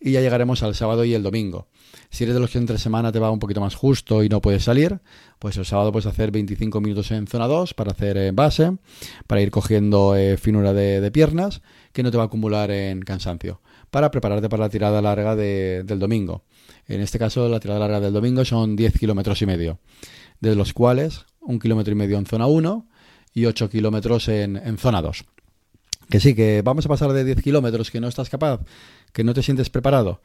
Y 0.00 0.12
ya 0.12 0.20
llegaremos 0.20 0.62
al 0.62 0.74
sábado 0.74 1.04
y 1.04 1.12
el 1.12 1.22
domingo. 1.22 1.68
Si 2.08 2.24
eres 2.24 2.34
de 2.34 2.40
los 2.40 2.50
que 2.50 2.58
entre 2.58 2.78
semana 2.78 3.12
te 3.12 3.18
va 3.18 3.30
un 3.30 3.38
poquito 3.38 3.60
más 3.60 3.74
justo 3.74 4.24
y 4.24 4.28
no 4.28 4.40
puedes 4.40 4.64
salir, 4.64 5.00
pues 5.38 5.56
el 5.58 5.66
sábado 5.66 5.92
puedes 5.92 6.06
hacer 6.06 6.30
25 6.30 6.80
minutos 6.80 7.10
en 7.10 7.26
zona 7.26 7.46
2 7.46 7.74
para 7.74 7.92
hacer 7.92 8.16
eh, 8.16 8.30
base, 8.32 8.72
para 9.26 9.42
ir 9.42 9.50
cogiendo 9.50 10.16
eh, 10.16 10.36
finura 10.36 10.72
de, 10.72 11.10
piernas, 11.10 11.60
que 11.92 12.02
no 12.02 12.10
te 12.10 12.16
va 12.16 12.24
a 12.24 12.26
acumular 12.26 12.70
en 12.70 13.02
cansancio, 13.02 13.60
para 13.90 14.10
prepararte 14.10 14.48
para 14.48 14.64
la 14.64 14.70
tirada 14.70 15.02
larga 15.02 15.36
del 15.36 15.98
domingo. 15.98 16.44
En 16.88 17.00
este 17.00 17.18
caso, 17.18 17.48
la 17.48 17.60
tirada 17.60 17.80
larga 17.80 18.00
del 18.00 18.12
domingo 18.12 18.44
son 18.44 18.76
10 18.76 18.98
kilómetros 18.98 19.42
y 19.42 19.46
medio, 19.46 19.78
de 20.40 20.54
los 20.54 20.72
cuales 20.72 21.26
un 21.40 21.58
kilómetro 21.58 21.92
y 21.92 21.96
medio 21.96 22.18
en 22.18 22.26
zona 22.26 22.46
1 22.46 22.88
y 23.34 23.44
8 23.44 23.68
kilómetros 23.68 24.28
en, 24.28 24.56
en 24.56 24.78
zona 24.78 25.02
2. 25.02 25.24
Que 26.08 26.18
sí, 26.18 26.34
que 26.34 26.62
vamos 26.62 26.84
a 26.86 26.88
pasar 26.88 27.12
de 27.12 27.22
10 27.22 27.40
kilómetros 27.40 27.90
que 27.90 28.00
no 28.00 28.08
estás 28.08 28.28
capaz, 28.28 28.60
que 29.12 29.24
no 29.24 29.34
te 29.34 29.42
sientes 29.42 29.70
preparado. 29.70 30.20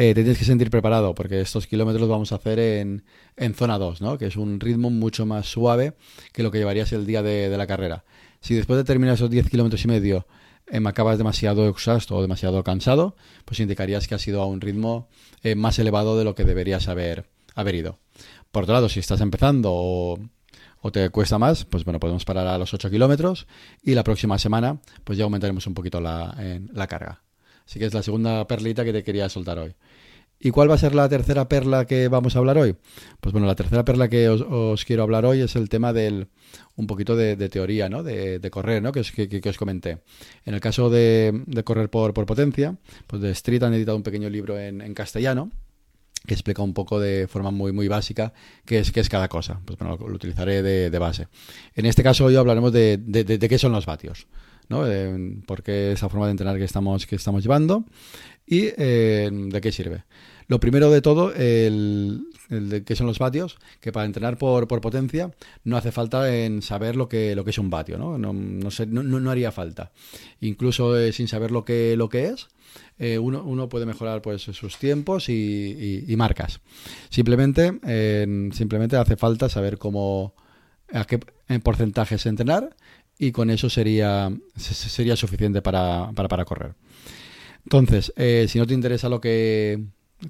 Eh, 0.00 0.14
te 0.14 0.22
tienes 0.22 0.38
que 0.38 0.44
sentir 0.44 0.70
preparado 0.70 1.12
porque 1.12 1.40
estos 1.40 1.66
kilómetros 1.66 2.00
los 2.00 2.08
vamos 2.08 2.30
a 2.30 2.36
hacer 2.36 2.60
en, 2.60 3.02
en 3.36 3.54
zona 3.54 3.78
2, 3.78 4.00
¿no? 4.00 4.16
que 4.16 4.26
es 4.26 4.36
un 4.36 4.60
ritmo 4.60 4.90
mucho 4.90 5.26
más 5.26 5.46
suave 5.46 5.94
que 6.32 6.44
lo 6.44 6.52
que 6.52 6.58
llevarías 6.58 6.92
el 6.92 7.04
día 7.04 7.20
de, 7.20 7.48
la 7.56 7.66
carrera. 7.66 8.04
Si 8.40 8.54
después 8.54 8.76
de 8.76 8.84
terminar 8.84 9.16
esos 9.16 9.28
10 9.28 9.50
kilómetros 9.50 9.84
y 9.84 9.88
medio 9.88 10.28
eh, 10.68 10.78
me 10.78 10.88
acabas 10.88 11.18
demasiado 11.18 11.68
exhausto 11.68 12.14
o 12.14 12.22
demasiado 12.22 12.62
cansado, 12.62 13.16
pues 13.44 13.58
indicarías 13.58 14.06
que 14.06 14.14
has 14.14 14.28
ido 14.28 14.40
a 14.40 14.46
un 14.46 14.60
ritmo 14.60 15.08
eh, 15.42 15.56
más 15.56 15.80
elevado 15.80 16.16
de 16.16 16.22
lo 16.22 16.36
que 16.36 16.44
deberías 16.44 16.86
haber, 16.86 17.28
haber 17.56 17.74
ido. 17.74 17.98
Por 18.52 18.62
otro 18.62 18.74
lado, 18.74 18.88
si 18.88 19.00
estás 19.00 19.20
empezando 19.20 19.72
o 19.72 20.18
o 20.80 20.92
te 20.92 21.10
cuesta 21.10 21.38
más, 21.38 21.64
pues 21.64 21.84
bueno, 21.84 21.98
podemos 21.98 22.24
parar 22.24 22.46
a 22.46 22.56
los 22.56 22.72
8 22.72 22.88
kilómetros 22.88 23.48
y 23.82 23.96
la 23.96 24.04
próxima 24.04 24.38
semana 24.38 24.80
pues 25.02 25.18
ya 25.18 25.24
aumentaremos 25.24 25.66
un 25.66 25.74
poquito 25.74 26.00
la, 26.00 26.36
la 26.72 26.86
carga. 26.86 27.22
Así 27.68 27.78
que 27.78 27.84
es 27.84 27.92
la 27.92 28.02
segunda 28.02 28.46
perlita 28.46 28.82
que 28.82 28.94
te 28.94 29.04
quería 29.04 29.28
soltar 29.28 29.58
hoy. 29.58 29.74
¿Y 30.40 30.52
cuál 30.52 30.70
va 30.70 30.76
a 30.76 30.78
ser 30.78 30.94
la 30.94 31.06
tercera 31.08 31.48
perla 31.48 31.84
que 31.84 32.08
vamos 32.08 32.34
a 32.34 32.38
hablar 32.38 32.56
hoy? 32.56 32.76
Pues 33.20 33.32
bueno, 33.32 33.46
la 33.46 33.56
tercera 33.56 33.84
perla 33.84 34.08
que 34.08 34.28
os, 34.30 34.84
quiero 34.86 35.02
hablar 35.02 35.26
hoy 35.26 35.40
es 35.40 35.54
el 35.54 35.68
tema 35.68 35.92
del 35.92 36.28
un 36.76 36.86
poquito 36.86 37.14
de, 37.14 37.36
teoría, 37.50 37.90
¿no? 37.90 38.02
De, 38.02 38.40
correr, 38.50 38.80
¿no? 38.82 38.90
Que 38.90 39.00
os, 39.00 39.58
comenté. 39.58 39.98
En 40.46 40.54
el 40.54 40.60
caso 40.60 40.88
de, 40.88 41.44
correr 41.62 41.90
por, 41.90 42.14
potencia, 42.14 42.76
pues 43.06 43.20
de 43.20 43.32
Street 43.32 43.62
han 43.64 43.74
editado 43.74 43.98
un 43.98 44.02
pequeño 44.02 44.30
libro 44.30 44.58
en, 44.58 44.94
castellano 44.94 45.50
que 46.26 46.34
explica 46.34 46.62
un 46.62 46.74
poco 46.74 46.98
de 46.98 47.28
forma 47.28 47.50
muy, 47.50 47.72
muy 47.72 47.86
básica 47.86 48.32
qué 48.64 48.78
es, 48.78 48.96
es 48.96 49.08
cada 49.08 49.28
cosa. 49.28 49.60
Pues 49.64 49.78
bueno, 49.78 49.98
lo, 49.98 50.14
utilizaré 50.14 50.62
de, 50.62 50.98
base. 50.98 51.28
En 51.74 51.84
este 51.84 52.02
caso 52.02 52.24
hoy 52.24 52.36
hablaremos 52.36 52.72
de, 52.72 52.96
de, 52.96 53.48
qué 53.48 53.58
son 53.58 53.72
los 53.72 53.86
vatios, 53.86 54.26
¿no? 54.68 54.84
por 55.46 55.62
qué 55.62 55.92
esa 55.92 56.08
forma 56.08 56.26
de 56.26 56.32
entrenar 56.32 56.58
que 56.58 56.64
estamos, 56.64 57.06
que 57.06 57.16
estamos 57.16 57.42
llevando 57.42 57.84
y 58.48 58.70
eh, 58.76 59.30
de 59.32 59.60
qué 59.60 59.70
sirve. 59.72 60.04
Lo 60.46 60.60
primero 60.60 60.90
de 60.90 61.02
todo, 61.02 61.32
el, 61.34 62.22
de 62.48 62.82
qué 62.82 62.96
son 62.96 63.06
los 63.06 63.18
vatios, 63.18 63.58
que 63.80 63.92
para 63.92 64.06
entrenar 64.06 64.38
por, 64.38 64.66
por, 64.66 64.80
potencia 64.80 65.30
no 65.64 65.76
hace 65.76 65.92
falta 65.92 66.34
en 66.34 66.62
saber 66.62 66.96
lo 66.96 67.06
que, 67.06 67.36
lo 67.36 67.44
que 67.44 67.50
es 67.50 67.58
un 67.58 67.68
vatio, 67.68 67.98
¿no? 67.98 68.16
No, 68.16 68.32
no, 68.32 68.70
no, 68.86 69.02
no 69.02 69.30
haría 69.30 69.52
falta. 69.52 69.92
Incluso 70.40 70.98
eh, 70.98 71.12
sin 71.12 71.28
saber 71.28 71.50
lo 71.50 71.66
que, 71.66 71.96
lo 71.98 72.08
que 72.08 72.28
es, 72.28 72.48
eh, 72.98 73.18
uno, 73.18 73.42
uno, 73.44 73.68
puede 73.68 73.84
mejorar 73.84 74.22
pues 74.22 74.40
sus 74.42 74.78
tiempos 74.78 75.28
y, 75.28 76.14
marcas. 76.16 76.60
Simplemente, 77.10 77.78
simplemente 78.52 78.96
hace 78.96 79.16
falta 79.16 79.50
saber 79.50 79.76
cómo 79.76 80.34
a 80.92 81.04
qué 81.04 81.18
porcentajes 81.62 82.24
entrenar 82.24 82.74
y 83.18 83.32
con 83.32 83.50
eso 83.50 83.68
sería, 83.68 84.30
sería 84.56 85.16
suficiente 85.16 85.60
para, 85.60 86.12
para, 86.14 86.28
para 86.28 86.44
correr. 86.44 86.74
Entonces, 87.64 88.12
eh, 88.16 88.46
si 88.48 88.58
no 88.58 88.66
te 88.66 88.74
interesa 88.74 89.08
lo 89.08 89.20
que, 89.20 89.82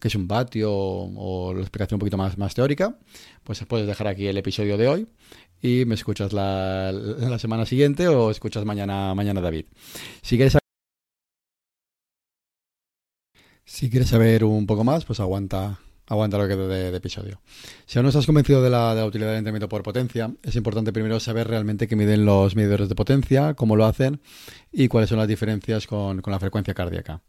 es 0.03 0.15
un 0.15 0.27
vatio 0.27 0.73
o, 0.73 1.53
la 1.55 1.61
explicación 1.61 1.97
un 1.97 2.01
poquito 2.01 2.17
más, 2.17 2.39
más 2.39 2.55
teórica, 2.55 2.99
pues 3.45 3.65
puedes 3.67 3.87
dejar 3.87 4.09
aquí 4.09 4.27
el 4.27 4.39
episodio 4.39 4.77
de 4.77 4.89
hoy 4.89 5.07
y 5.63 5.85
me 5.85 5.95
escuchas 5.95 6.33
la, 6.33 6.93
la 6.93 7.39
semana 7.39 7.67
siguiente 7.67 8.09
o 8.09 8.31
escuchas 8.31 8.65
mañana, 8.65 9.15
mañana 9.15 9.41
David. 9.41 9.67
Si 10.23 10.37
quieres 10.37 10.57
si 13.65 13.91
quieres 13.91 14.09
saber 14.09 14.45
un 14.45 14.67
poco 14.67 14.83
más, 14.83 15.05
pues 15.05 15.21
aguanta, 15.21 15.79
aguanta 16.09 16.39
lo 16.39 16.49
que 16.49 16.57
de, 16.57 16.97
episodio. 16.97 17.41
Si 17.87 17.99
aún 17.99 18.05
no 18.05 18.09
estás 18.09 18.27
convencido 18.27 18.63
de 18.63 18.71
la, 18.71 19.05
utilidad 19.05 19.31
del 19.31 19.39
entrenamiento 19.39 19.69
por 19.69 19.83
potencia, 19.83 20.33
es 20.43 20.57
importante 20.57 20.93
primero 20.93 21.21
saber 21.21 21.49
realmente 21.49 21.87
qué 21.87 21.97
miden 21.97 22.25
los 22.25 22.57
medidores 22.57 22.89
de 22.89 22.95
potencia, 22.95 23.55
cómo 23.55 23.77
lo 23.77 23.85
hacen 23.85 24.21
y 24.73 24.89
cuáles 24.89 25.11
son 25.11 25.19
las 25.19 25.29
diferencias 25.29 25.87
con, 25.87 26.23
la 26.25 26.41
frecuencia 26.41 26.75
cardíaca. 26.75 27.21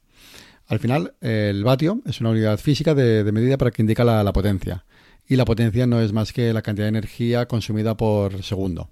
Al 0.68 0.80
final, 0.80 1.16
el 1.22 1.64
vatio 1.64 2.02
es 2.06 2.22
una 2.22 2.30
unidad 2.30 2.60
física 2.60 2.94
de, 2.94 3.30
medida 3.32 3.58
para 3.58 3.72
que 3.72 3.82
indica 3.82 4.04
la 4.04 4.34
potencia. 4.34 4.86
Y 5.30 5.36
la 5.36 5.46
potencia 5.46 5.86
no 5.86 6.02
es 6.02 6.12
más 6.12 6.34
que 6.34 6.52
la 6.54 6.64
cantidad 6.64 6.86
de 6.86 6.90
energía 6.90 7.48
consumida 7.48 7.96
por 7.96 8.42
segundo. 8.42 8.90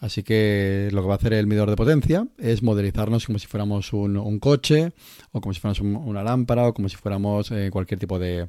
Así 0.00 0.22
que 0.22 0.88
lo 0.92 1.02
que 1.02 1.08
va 1.08 1.14
a 1.14 1.16
hacer 1.16 1.32
el 1.32 1.46
medidor 1.48 1.70
de 1.70 1.76
potencia 1.76 2.26
es 2.38 2.62
modelizarnos 2.62 3.26
como 3.26 3.38
si 3.38 3.48
fuéramos 3.48 3.92
un, 3.92 4.38
coche 4.38 4.92
o 5.32 5.40
como 5.40 5.52
si 5.52 5.60
fuéramos 5.60 5.80
una 6.06 6.22
lámpara 6.22 6.68
o 6.68 6.74
como 6.74 6.88
si 6.88 6.96
fuéramos 6.96 7.50
eh, 7.50 7.68
cualquier 7.72 7.98
tipo 7.98 8.18
de, 8.18 8.48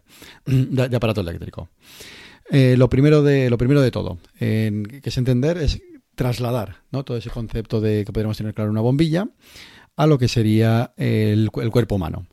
aparato 0.96 1.22
eléctrico. 1.22 1.70
Eh, 2.52 2.76
lo, 2.78 2.90
primero 2.90 3.24
de, 3.24 3.50
lo 3.50 3.58
primero 3.58 3.82
de 3.82 3.92
todo 3.92 4.18
que 4.38 5.02
es 5.04 5.18
entender 5.18 5.58
es 5.58 5.82
trasladar 6.16 6.78
¿no? 6.92 7.04
todo 7.06 7.18
ese 7.18 7.30
concepto 7.30 7.80
de 7.80 8.04
que 8.04 8.12
podríamos 8.12 8.38
tener 8.38 8.54
claro 8.54 8.72
una 8.72 8.82
bombilla 8.82 9.28
a 9.96 10.06
lo 10.06 10.18
que 10.18 10.28
sería 10.28 10.94
el, 10.98 11.50
cuerpo 11.52 11.96
humano. 11.96 12.28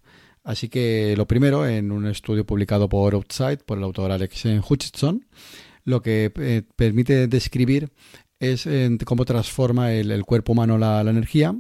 Así 0.45 0.69
que 0.69 1.15
lo 1.17 1.27
primero, 1.27 1.67
en 1.67 1.91
un 1.91 2.07
estudio 2.07 2.47
publicado 2.47 2.89
por 2.89 3.15
Outside, 3.15 3.59
por 3.59 3.79
el 3.79 3.85
autor 3.85 4.13
Alex 4.13 4.45
Hutchinson, 4.69 5.27
lo 5.85 6.03
que 6.03 6.33
eh, 6.37 6.63
permite 6.77 7.27
describir 7.27 7.91
es 8.39 8.69
cómo 9.05 9.25
transforma 9.25 9.93
el, 9.93 10.25
cuerpo 10.25 10.53
humano 10.53 10.77
la, 10.77 11.01
energía 11.01 11.55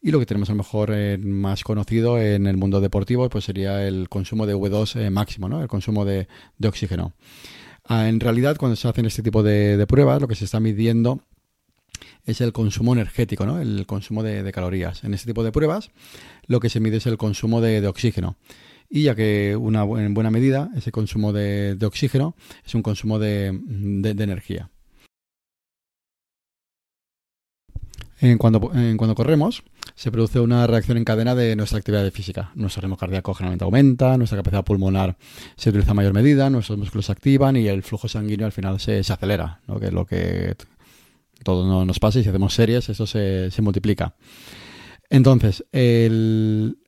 y 0.00 0.10
lo 0.10 0.18
que 0.18 0.26
tenemos 0.26 0.48
a 0.48 0.52
lo 0.52 0.58
mejor 0.58 0.90
eh, 0.92 1.18
más 1.18 1.62
conocido 1.62 2.18
en 2.18 2.46
el 2.46 2.56
mundo 2.56 2.80
deportivo 2.80 3.28
pues 3.28 3.44
sería 3.44 3.86
el 3.86 4.08
consumo 4.08 4.46
de 4.46 4.54
V2 4.54 5.00
eh, 5.00 5.10
máximo, 5.10 5.48
¿no? 5.48 5.60
el 5.60 5.68
consumo 5.68 6.04
de, 6.04 6.28
oxígeno. 6.64 7.12
Ah, 7.84 8.08
en 8.08 8.20
realidad 8.20 8.56
cuando 8.56 8.76
se 8.76 8.88
hacen 8.88 9.04
este 9.06 9.22
tipo 9.22 9.42
de, 9.42 9.84
pruebas 9.86 10.20
lo 10.20 10.28
que 10.28 10.36
se 10.36 10.44
está 10.44 10.60
midiendo 10.60 11.20
es 12.24 12.40
el 12.40 12.52
consumo 12.52 12.94
energético, 12.94 13.44
¿no? 13.44 13.60
el 13.60 13.84
consumo 13.86 14.22
de, 14.22 14.50
calorías. 14.52 15.04
En 15.04 15.12
este 15.12 15.26
tipo 15.26 15.44
de 15.44 15.52
pruebas 15.52 15.90
lo 16.46 16.60
que 16.60 16.70
se 16.70 16.80
mide 16.80 16.96
es 16.96 17.06
el 17.06 17.18
consumo 17.18 17.60
de, 17.60 17.86
oxígeno 17.86 18.36
y 18.88 19.04
ya 19.04 19.14
que 19.14 19.56
una, 19.56 19.82
en 19.82 20.14
buena 20.14 20.30
medida 20.30 20.70
ese 20.76 20.92
consumo 20.92 21.34
de, 21.34 21.76
oxígeno 21.84 22.36
es 22.64 22.74
un 22.74 22.82
consumo 22.82 23.18
de, 23.18 23.48
energía. 23.48 24.70
En 28.22 28.38
cuando, 28.38 28.70
en 28.72 28.96
cuando 28.96 29.16
corremos, 29.16 29.64
se 29.96 30.12
produce 30.12 30.38
una 30.38 30.64
reacción 30.68 30.96
en 30.96 31.02
cadena 31.02 31.34
de 31.34 31.56
nuestra 31.56 31.78
actividad 31.78 32.08
física. 32.12 32.52
Nuestro 32.54 32.82
ritmo 32.82 32.96
cardíaco 32.96 33.34
generalmente 33.34 33.64
aumenta, 33.64 34.16
nuestra 34.16 34.38
capacidad 34.38 34.64
pulmonar 34.64 35.16
se 35.56 35.70
utiliza 35.70 35.90
a 35.90 35.94
mayor 35.94 36.14
medida, 36.14 36.48
nuestros 36.48 36.78
músculos 36.78 37.06
se 37.06 37.12
activan 37.12 37.56
y 37.56 37.66
el 37.66 37.82
flujo 37.82 38.06
sanguíneo 38.06 38.46
al 38.46 38.52
final 38.52 38.78
se, 38.78 39.02
se 39.02 39.12
acelera, 39.12 39.60
¿no? 39.66 39.80
que 39.80 39.86
es 39.86 39.92
lo 39.92 40.06
que 40.06 40.54
todo 41.42 41.84
nos 41.84 41.98
pasa 41.98 42.20
y 42.20 42.22
si 42.22 42.28
hacemos 42.28 42.54
series 42.54 42.88
eso 42.88 43.08
se, 43.08 43.50
se 43.50 43.60
multiplica. 43.60 44.14
Entonces, 45.10 45.64
el, 45.72 46.78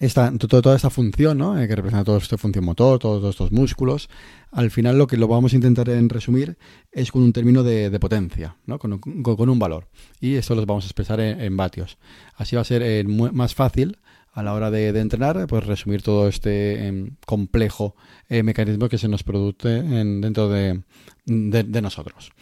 esta, 0.00 0.32
toda 0.38 0.74
esta 0.74 0.88
función, 0.88 1.36
¿no? 1.36 1.60
Eh, 1.60 1.68
que 1.68 1.76
representa 1.76 2.04
toda 2.04 2.18
esta 2.18 2.38
función 2.38 2.64
motor, 2.64 2.98
todos, 2.98 3.22
estos 3.30 3.52
músculos, 3.52 4.08
al 4.50 4.70
final 4.70 4.96
lo 4.96 5.06
que 5.06 5.18
lo 5.18 5.28
vamos 5.28 5.52
a 5.52 5.56
intentar 5.56 5.90
en 5.90 6.08
resumir 6.08 6.56
es 6.90 7.12
con 7.12 7.22
un 7.22 7.34
término 7.34 7.62
de, 7.62 8.00
potencia, 8.00 8.56
¿no? 8.64 8.78
Con, 8.78 8.98
un 9.04 9.58
valor. 9.58 9.88
Y 10.18 10.36
esto 10.36 10.54
lo 10.54 10.64
vamos 10.64 10.84
a 10.84 10.88
expresar 10.88 11.20
en, 11.20 11.54
vatios. 11.56 11.98
Así 12.34 12.56
va 12.56 12.62
a 12.62 12.64
ser 12.64 12.82
eh, 12.82 13.04
más 13.04 13.54
fácil 13.54 13.98
a 14.32 14.42
la 14.42 14.54
hora 14.54 14.70
de, 14.70 14.88
entrenar, 14.88 15.46
pues 15.46 15.66
resumir 15.66 16.02
todo 16.02 16.28
este 16.28 16.86
em, 16.86 17.16
complejo 17.26 17.96
eh, 18.28 18.42
mecanismo 18.42 18.88
que 18.88 18.98
se 18.98 19.08
nos 19.08 19.22
produce 19.22 19.78
en, 19.78 20.20
dentro 20.20 20.48
de, 20.48 20.82
nosotros. 21.26 22.32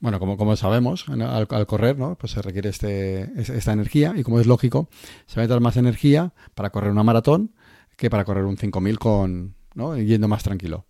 Bueno, 0.00 0.18
como, 0.18 0.56
sabemos, 0.56 1.06
al, 1.08 1.66
correr, 1.66 1.98
¿no? 1.98 2.16
Pues 2.16 2.32
se 2.32 2.42
requiere 2.42 2.70
este, 2.70 3.30
esta 3.36 3.72
energía 3.72 4.14
y 4.16 4.22
como 4.22 4.40
es 4.40 4.46
lógico, 4.46 4.88
se 5.26 5.36
va 5.36 5.42
a 5.42 5.44
necesitar 5.44 5.60
más 5.60 5.76
energía 5.76 6.34
para 6.54 6.70
correr 6.70 6.90
una 6.90 7.02
maratón 7.02 7.54
que 7.96 8.10
para 8.10 8.24
correr 8.24 8.44
un 8.44 8.56
5000 8.56 8.98
con, 8.98 9.54
¿no? 9.74 9.96
yendo 9.98 10.28
más 10.28 10.42
tranquilo. 10.42 10.86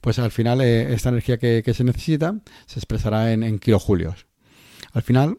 Pues 0.00 0.18
al 0.18 0.30
final 0.30 0.60
eh, 0.60 0.92
esta 0.94 1.10
energía 1.10 1.38
que, 1.38 1.62
se 1.74 1.84
necesita 1.84 2.40
se 2.66 2.78
expresará 2.78 3.32
en 3.32 3.58
kilojulios. 3.58 4.26
Al 4.92 5.02
final, 5.02 5.38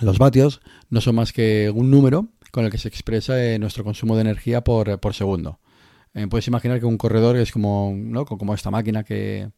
los 0.00 0.18
vatios 0.18 0.60
no 0.90 1.00
son 1.00 1.14
más 1.14 1.32
que 1.32 1.72
un 1.74 1.90
número 1.90 2.28
con 2.56 2.64
el 2.64 2.70
que 2.70 2.78
se 2.78 2.88
expresa 2.88 3.38
eh, 3.38 3.58
nuestro 3.58 3.84
consumo 3.84 4.14
de 4.14 4.22
energía 4.22 4.64
por, 4.64 4.98
por 4.98 5.12
segundo. 5.12 5.60
Eh, 6.14 6.26
puedes 6.26 6.48
imaginar 6.48 6.80
que 6.80 6.86
un 6.86 6.96
corredor 6.96 7.36
es 7.36 7.52
como, 7.52 7.92
¿no? 7.94 8.24
como 8.24 8.54
esta 8.54 8.70
máquina 8.70 9.04
que, 9.04 9.50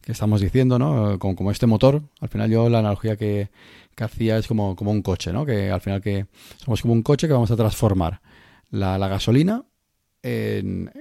que 0.00 0.12
estamos 0.12 0.40
diciendo, 0.40 0.78
¿no? 0.78 1.18
Como, 1.18 1.34
como, 1.34 1.50
este 1.50 1.66
motor. 1.66 2.04
Al 2.20 2.28
final 2.28 2.48
yo 2.48 2.68
la 2.68 2.78
analogía 2.78 3.16
que, 3.16 3.50
que 3.96 4.04
hacía 4.04 4.38
es 4.38 4.46
como, 4.46 4.76
como, 4.76 4.92
un 4.92 5.02
coche, 5.02 5.32
¿no? 5.32 5.44
Que 5.44 5.72
al 5.72 5.80
final 5.80 6.00
que 6.00 6.26
somos 6.64 6.80
como 6.80 6.94
un 6.94 7.02
coche 7.02 7.26
que 7.26 7.32
vamos 7.32 7.50
a 7.50 7.56
transformar 7.56 8.20
la, 8.70 8.98
la 8.98 9.08
gasolina 9.08 9.64
en, 10.22 10.92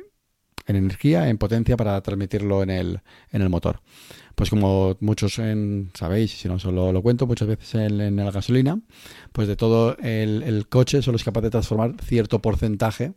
en, 0.65 0.75
energía, 0.75 1.29
en 1.29 1.37
potencia 1.37 1.77
para 1.77 2.01
transmitirlo 2.01 2.63
en 2.63 2.69
el, 2.69 2.99
en 3.31 3.41
el 3.41 3.49
motor. 3.49 3.81
Pues 4.35 4.49
como 4.49 4.97
muchos 4.99 5.37
en, 5.39 5.91
sabéis, 5.93 6.31
si 6.39 6.47
no 6.47 6.57
solo 6.57 6.91
lo 6.91 7.01
cuento, 7.01 7.27
muchas 7.27 7.47
veces 7.47 7.75
en, 7.75 8.01
en 8.01 8.15
la 8.15 8.31
gasolina, 8.31 8.79
pues 9.31 9.47
de 9.47 9.55
todo 9.55 9.95
el, 9.99 10.65
coche 10.69 11.01
solo 11.01 11.17
es 11.17 11.23
capaz 11.23 11.41
de 11.41 11.51
transformar 11.51 11.95
cierto 12.01 12.41
porcentaje 12.41 13.13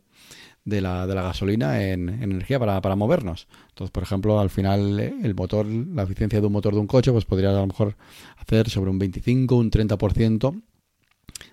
de 0.63 0.81
la, 0.81 1.07
de 1.07 1.15
la 1.15 1.23
gasolina 1.23 1.81
en, 1.83 2.09
energía 2.09 2.59
para, 2.59 2.81
para, 2.81 2.95
movernos. 2.95 3.47
Entonces, 3.69 3.91
por 3.91 4.03
ejemplo, 4.03 4.39
al 4.39 4.49
final 4.49 4.99
el 4.99 5.33
motor, 5.33 5.65
la 5.65 6.03
eficiencia 6.03 6.39
de 6.39 6.47
un 6.47 6.53
motor 6.53 6.73
de 6.73 6.81
un 6.81 6.87
coche, 6.87 7.11
pues 7.11 7.25
podría 7.25 7.49
a 7.49 7.53
lo 7.53 7.67
mejor 7.67 7.95
hacer 8.37 8.69
sobre 8.69 8.91
un 8.91 8.99
25, 8.99 9.55
un 9.55 9.71
30% 9.71 10.61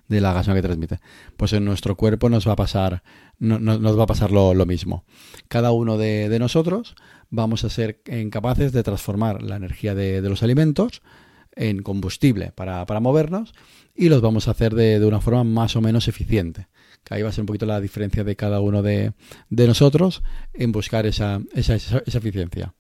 de 0.09 0.21
la 0.21 0.33
gasolina 0.33 0.61
que 0.61 0.69
transmite. 0.69 1.01
Pues 1.37 1.53
en 1.53 1.65
nuestro 1.65 1.97
cuerpo 1.97 2.29
nos 2.29 2.47
va 2.47 2.53
a 2.53 2.57
pasar, 2.57 3.03
no, 3.39 3.59
nos 3.59 3.99
va 3.99 4.05
a 4.05 4.07
pasar 4.07 4.31
lo, 4.31 4.55
mismo. 4.67 5.05
Cada 5.49 5.73
uno 5.73 5.99
de, 5.99 6.37
nosotros 6.39 6.95
vamos 7.31 7.65
a 7.65 7.71
ser 7.71 8.01
incapaces 8.07 8.73
de 8.73 8.83
transformar 8.83 9.43
la 9.43 9.57
energía 9.57 9.95
de, 9.95 10.21
los 10.23 10.43
alimentos 10.43 11.03
en 11.57 11.83
combustible 11.83 12.53
para, 12.53 12.85
para, 12.87 13.01
movernos 13.01 13.55
y 13.95 14.09
los 14.09 14.21
vamos 14.21 14.49
a 14.49 14.53
hacer 14.53 14.75
de, 14.75 14.99
de 14.99 15.07
una 15.07 15.21
forma 15.21 15.45
más 15.45 15.77
o 15.77 15.81
menos 15.81 16.09
eficiente 16.09 16.69
que 17.05 17.15
ahí 17.15 17.23
va 17.23 17.29
a 17.29 17.33
ser 17.33 17.43
un 17.43 17.47
poquito 17.47 17.67
la 17.67 17.81
diferencia 17.81 18.25
de 18.25 18.35
cada 18.35 18.61
uno 18.61 18.83
de, 18.83 19.13
nosotros 19.51 20.23
en 20.55 20.73
buscar 20.73 21.07
esa, 21.07 21.41
esa, 21.55 21.75
esa, 21.75 22.03
eficiencia. 22.07 22.75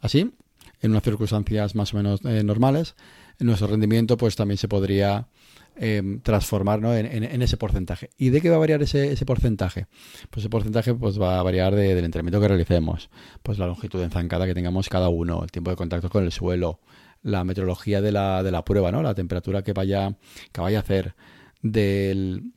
Así, 0.00 0.32
en 0.80 0.90
unas 0.92 1.02
circunstancias 1.02 1.74
más 1.74 1.92
o 1.92 1.96
menos 1.96 2.20
eh, 2.24 2.42
normales, 2.44 2.94
nuestro 3.40 3.66
rendimiento 3.66 4.16
pues 4.16 4.36
también 4.36 4.58
se 4.58 4.68
podría 4.68 5.26
em, 5.76 6.20
transformar 6.20 6.84
en, 6.84 7.42
ese 7.42 7.56
porcentaje. 7.56 8.10
¿Y 8.16 8.30
de 8.30 8.40
qué 8.40 8.50
va 8.50 8.56
a 8.56 8.58
variar 8.58 8.82
ese, 8.82 9.24
porcentaje? 9.26 9.86
Pues 10.30 10.44
ese 10.44 10.50
porcentaje 10.50 10.94
pues, 10.94 11.20
va 11.20 11.40
a 11.40 11.42
variar 11.42 11.74
del 11.74 12.04
entrenamiento 12.04 12.40
que 12.40 12.48
realicemos, 12.48 13.10
pues 13.42 13.58
la 13.58 13.66
longitud 13.66 14.00
de 14.00 14.10
zancada 14.10 14.46
que 14.46 14.54
tengamos 14.54 14.88
cada 14.88 15.08
uno, 15.08 15.42
el 15.42 15.50
tiempo 15.50 15.70
de 15.70 15.76
contacto 15.76 16.10
con 16.10 16.24
el 16.24 16.32
suelo, 16.32 16.80
la 17.22 17.44
meteorología 17.44 18.00
de 18.00 18.12
la, 18.12 18.42
de 18.42 18.50
la 18.50 18.64
prueba, 18.64 18.92
¿no? 18.92 19.02
la 19.02 19.14
temperatura 19.14 19.62
que 19.62 19.72
vaya, 19.72 20.16
que 20.52 20.60
vaya 20.60 20.78
a 20.78 20.82
hacer, 20.82 21.14
del, 21.62 22.52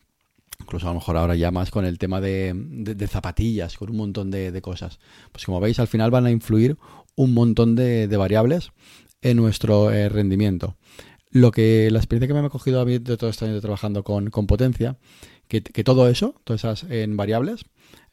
incluso 0.59 0.87
a 0.87 0.89
lo 0.89 0.95
mejor 0.95 1.17
ahora 1.17 1.35
ya 1.35 1.51
más 1.51 1.71
con 1.71 1.85
el 1.85 1.97
tema 1.97 2.21
de, 2.21 3.07
zapatillas, 3.09 3.77
con 3.77 3.89
un 3.89 3.97
montón 3.97 4.31
de, 4.31 4.61
cosas. 4.61 4.99
Pues 5.31 5.45
como 5.45 5.59
veis, 5.59 5.79
al 5.79 5.87
final 5.87 6.11
van 6.11 6.25
a 6.25 6.31
influir 6.31 6.77
un 7.15 7.33
montón 7.33 7.75
de, 7.75 8.07
variables 8.17 8.71
en 9.21 9.37
nuestro 9.37 9.91
eh, 9.91 10.09
rendimiento. 10.09 10.75
Lo 11.29 11.51
que 11.51 11.89
la 11.91 11.99
experiencia 11.99 12.27
que 12.27 12.33
me 12.39 12.45
ha 12.45 12.49
cogido 12.49 12.79
a 12.79 12.85
mí 12.85 12.99
de 12.99 13.17
todo 13.17 13.29
este 13.29 13.45
año 13.45 13.59
trabajando 13.59 14.03
con, 14.03 14.29
potencia, 14.47 14.97
que, 15.47 15.61
todo 15.61 16.07
eso, 16.09 16.35
todas 16.43 16.63
esas 16.63 16.89
en 16.89 17.17
variables, 17.17 17.65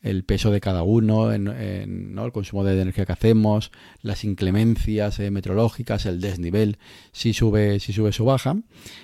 el 0.03 0.25
peso 0.25 0.51
de 0.51 0.61
cada 0.61 0.83
uno, 0.83 1.33
en, 1.33 1.49
el 1.49 2.33
consumo 2.33 2.65
de 2.65 2.81
energía 2.81 3.07
que 3.07 3.13
hacemos, 3.13 3.73
las 4.03 4.25
inclemencias 4.25 5.19
eh, 5.21 5.31
meteorológicas, 5.31 6.07
el 6.07 6.21
desnivel, 6.21 6.79
si 7.13 7.33
sube, 7.33 7.81
si 7.81 7.93
sube, 7.93 8.13
su 8.13 8.25
baja, 8.25 8.57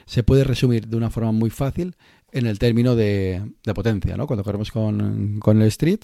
se 0.06 0.22
puede 0.22 0.44
resumir 0.44 0.88
de 0.88 0.96
una 0.96 1.10
forma 1.10 1.32
muy 1.32 1.50
fácil 1.50 1.96
en 2.32 2.46
el 2.46 2.58
término 2.58 2.96
de, 2.96 3.42
potencia, 3.74 4.16
¿no? 4.16 4.26
Cuando 4.26 4.44
corremos 4.44 4.70
con, 4.70 5.40
el 5.44 5.62
street, 5.68 6.00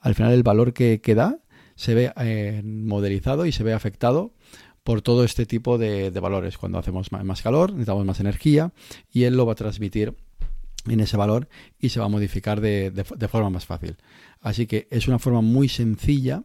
al 0.00 0.14
final 0.14 0.32
el 0.32 0.42
valor 0.42 0.72
que, 0.72 1.00
da 1.14 1.38
se 1.76 1.94
ve 1.94 2.12
eh, 2.16 2.62
modelizado 2.64 3.46
y 3.46 3.52
se 3.52 3.62
ve 3.62 3.72
afectado 3.72 4.32
por 4.88 5.02
todo 5.02 5.22
este 5.22 5.44
tipo 5.44 5.76
de, 5.76 6.08
valores. 6.18 6.56
Cuando 6.56 6.78
hacemos 6.78 7.12
más, 7.12 7.42
calor, 7.42 7.72
necesitamos 7.72 8.06
más 8.06 8.20
energía 8.20 8.72
y 9.12 9.24
él 9.24 9.36
lo 9.36 9.44
va 9.44 9.52
a 9.52 9.54
transmitir 9.54 10.14
en 10.86 11.00
ese 11.00 11.18
valor 11.18 11.46
y 11.78 11.90
se 11.90 12.00
va 12.00 12.06
a 12.06 12.08
modificar 12.08 12.62
de, 12.62 13.04
forma 13.28 13.50
más 13.50 13.66
fácil. 13.66 13.98
Así 14.40 14.66
que 14.66 14.88
es 14.90 15.06
una 15.06 15.18
forma 15.18 15.42
muy 15.42 15.68
sencilla 15.68 16.42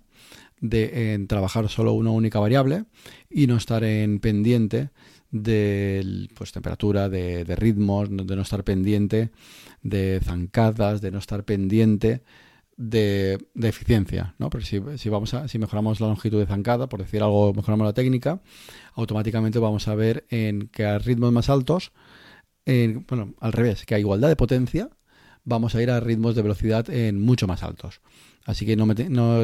de 0.60 1.26
trabajar 1.30 1.70
solo 1.70 1.94
una 1.94 2.12
única 2.12 2.38
variable 2.38 2.84
y 3.30 3.48
no 3.48 3.56
estar 3.56 3.86
en 3.86 4.20
pendiente 4.20 4.90
de 5.32 6.28
pues, 6.36 6.52
temperatura, 6.52 7.08
de, 7.08 7.46
ritmos, 7.56 8.10
de 8.10 8.36
no 8.36 8.42
estar 8.42 8.66
pendiente 8.66 9.32
de 9.84 10.20
zancadas, 10.22 11.00
de 11.00 11.12
no 11.12 11.20
estar 11.20 11.46
pendiente 11.46 12.24
de, 12.78 13.38
eficiencia, 13.62 14.36
¿no? 14.40 14.50
Porque 14.50 14.66
si, 14.98 15.10
vamos 15.10 15.34
a, 15.34 15.48
si 15.48 15.60
mejoramos 15.60 16.00
la 16.00 16.08
longitud 16.08 16.40
de 16.40 16.46
zancada, 16.46 16.88
por 16.88 17.00
decir 17.00 17.22
algo, 17.22 17.54
mejoramos 17.54 17.86
la 17.86 17.94
técnica, 17.94 18.42
automáticamente 18.94 19.60
vamos 19.60 19.88
a 19.88 19.96
ver 19.96 20.26
en 20.30 20.68
que 20.68 20.86
a 20.86 21.00
ritmos 21.00 21.32
más 21.32 21.50
altos, 21.50 21.92
bueno, 22.66 23.34
al 23.40 23.52
revés, 23.52 23.86
que 23.86 23.96
a 23.96 24.00
igualdad 24.00 24.30
de 24.30 24.36
potencia, 24.36 24.90
vamos 25.44 25.76
a 25.76 25.82
ir 25.82 25.92
a 25.92 26.00
ritmos 26.00 26.36
de 26.36 26.42
velocidad 26.42 26.90
en 26.90 27.22
mucho 27.22 27.48
más 27.48 27.64
altos. 27.64 28.02
Así 28.46 28.66
que 28.66 28.76
no, 28.76 28.94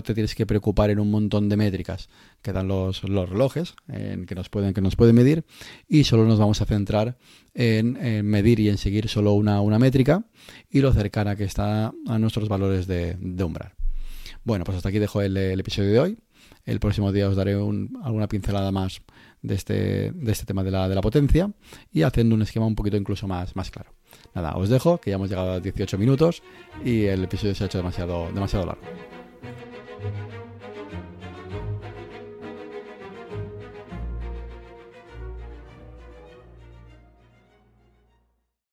te 0.02 0.14
tienes 0.14 0.36
que 0.36 0.46
preocupar 0.46 0.90
en 0.90 1.00
un 1.00 1.10
montón 1.10 1.48
de 1.48 1.56
métricas 1.56 2.10
que 2.42 2.52
dan 2.52 2.68
los, 2.68 3.02
relojes, 3.02 3.76
en 3.88 4.26
que 4.26 4.36
nos 4.36 4.50
pueden, 4.50 4.74
que 4.74 4.82
nos 4.82 4.98
pueden 4.98 5.16
medir, 5.16 5.46
y 5.88 6.04
solo 6.04 6.26
nos 6.26 6.38
vamos 6.38 6.62
a 6.62 6.66
centrar 6.66 7.18
en, 7.54 7.94
medir 8.26 8.60
y 8.60 8.68
en 8.68 8.78
seguir 8.78 9.08
solo 9.08 9.34
una, 9.34 9.80
métrica 9.80 10.26
y 10.70 10.82
lo 10.82 10.92
cercana 10.92 11.38
que 11.38 11.46
está 11.46 11.94
a 12.08 12.20
nuestros 12.20 12.50
valores 12.50 12.88
de, 12.88 13.18
umbral. 13.44 13.74
Bueno, 14.44 14.66
pues 14.66 14.78
hasta 14.78 14.90
aquí 14.90 15.00
dejo 15.00 15.22
el, 15.22 15.38
episodio 15.38 15.92
de 15.92 16.00
hoy. 16.00 16.18
El 16.66 16.80
próximo 16.80 17.12
día 17.14 17.30
os 17.30 17.36
daré 17.36 17.54
alguna 17.54 18.28
pincelada 18.28 18.72
más 18.72 19.02
de 19.42 19.56
este, 19.56 20.12
de 20.12 20.32
este 20.32 20.46
tema 20.46 20.64
de 20.64 20.72
la, 20.72 20.90
de 20.90 20.96
la 20.96 21.02
potencia 21.02 21.52
y 21.92 22.02
haciendo 22.02 22.36
un 22.36 22.42
esquema 22.42 22.66
un 22.66 22.76
poquito 22.76 22.98
incluso 22.98 23.28
más, 23.28 23.56
más 23.56 23.72
claro. 23.72 23.99
Nada, 24.34 24.56
os 24.56 24.70
dejo, 24.70 25.00
que 25.00 25.10
ya 25.10 25.16
hemos 25.16 25.30
llegado 25.30 25.54
a 25.54 25.60
18 25.60 25.98
minutos 25.98 26.44
y 26.84 27.06
el 27.06 27.24
episodio 27.24 27.56
se 27.56 27.64
ha 27.64 27.68
hecho 27.68 27.80
demasiado, 27.80 28.32
demasiado 28.32 28.66
largo. 28.66 28.82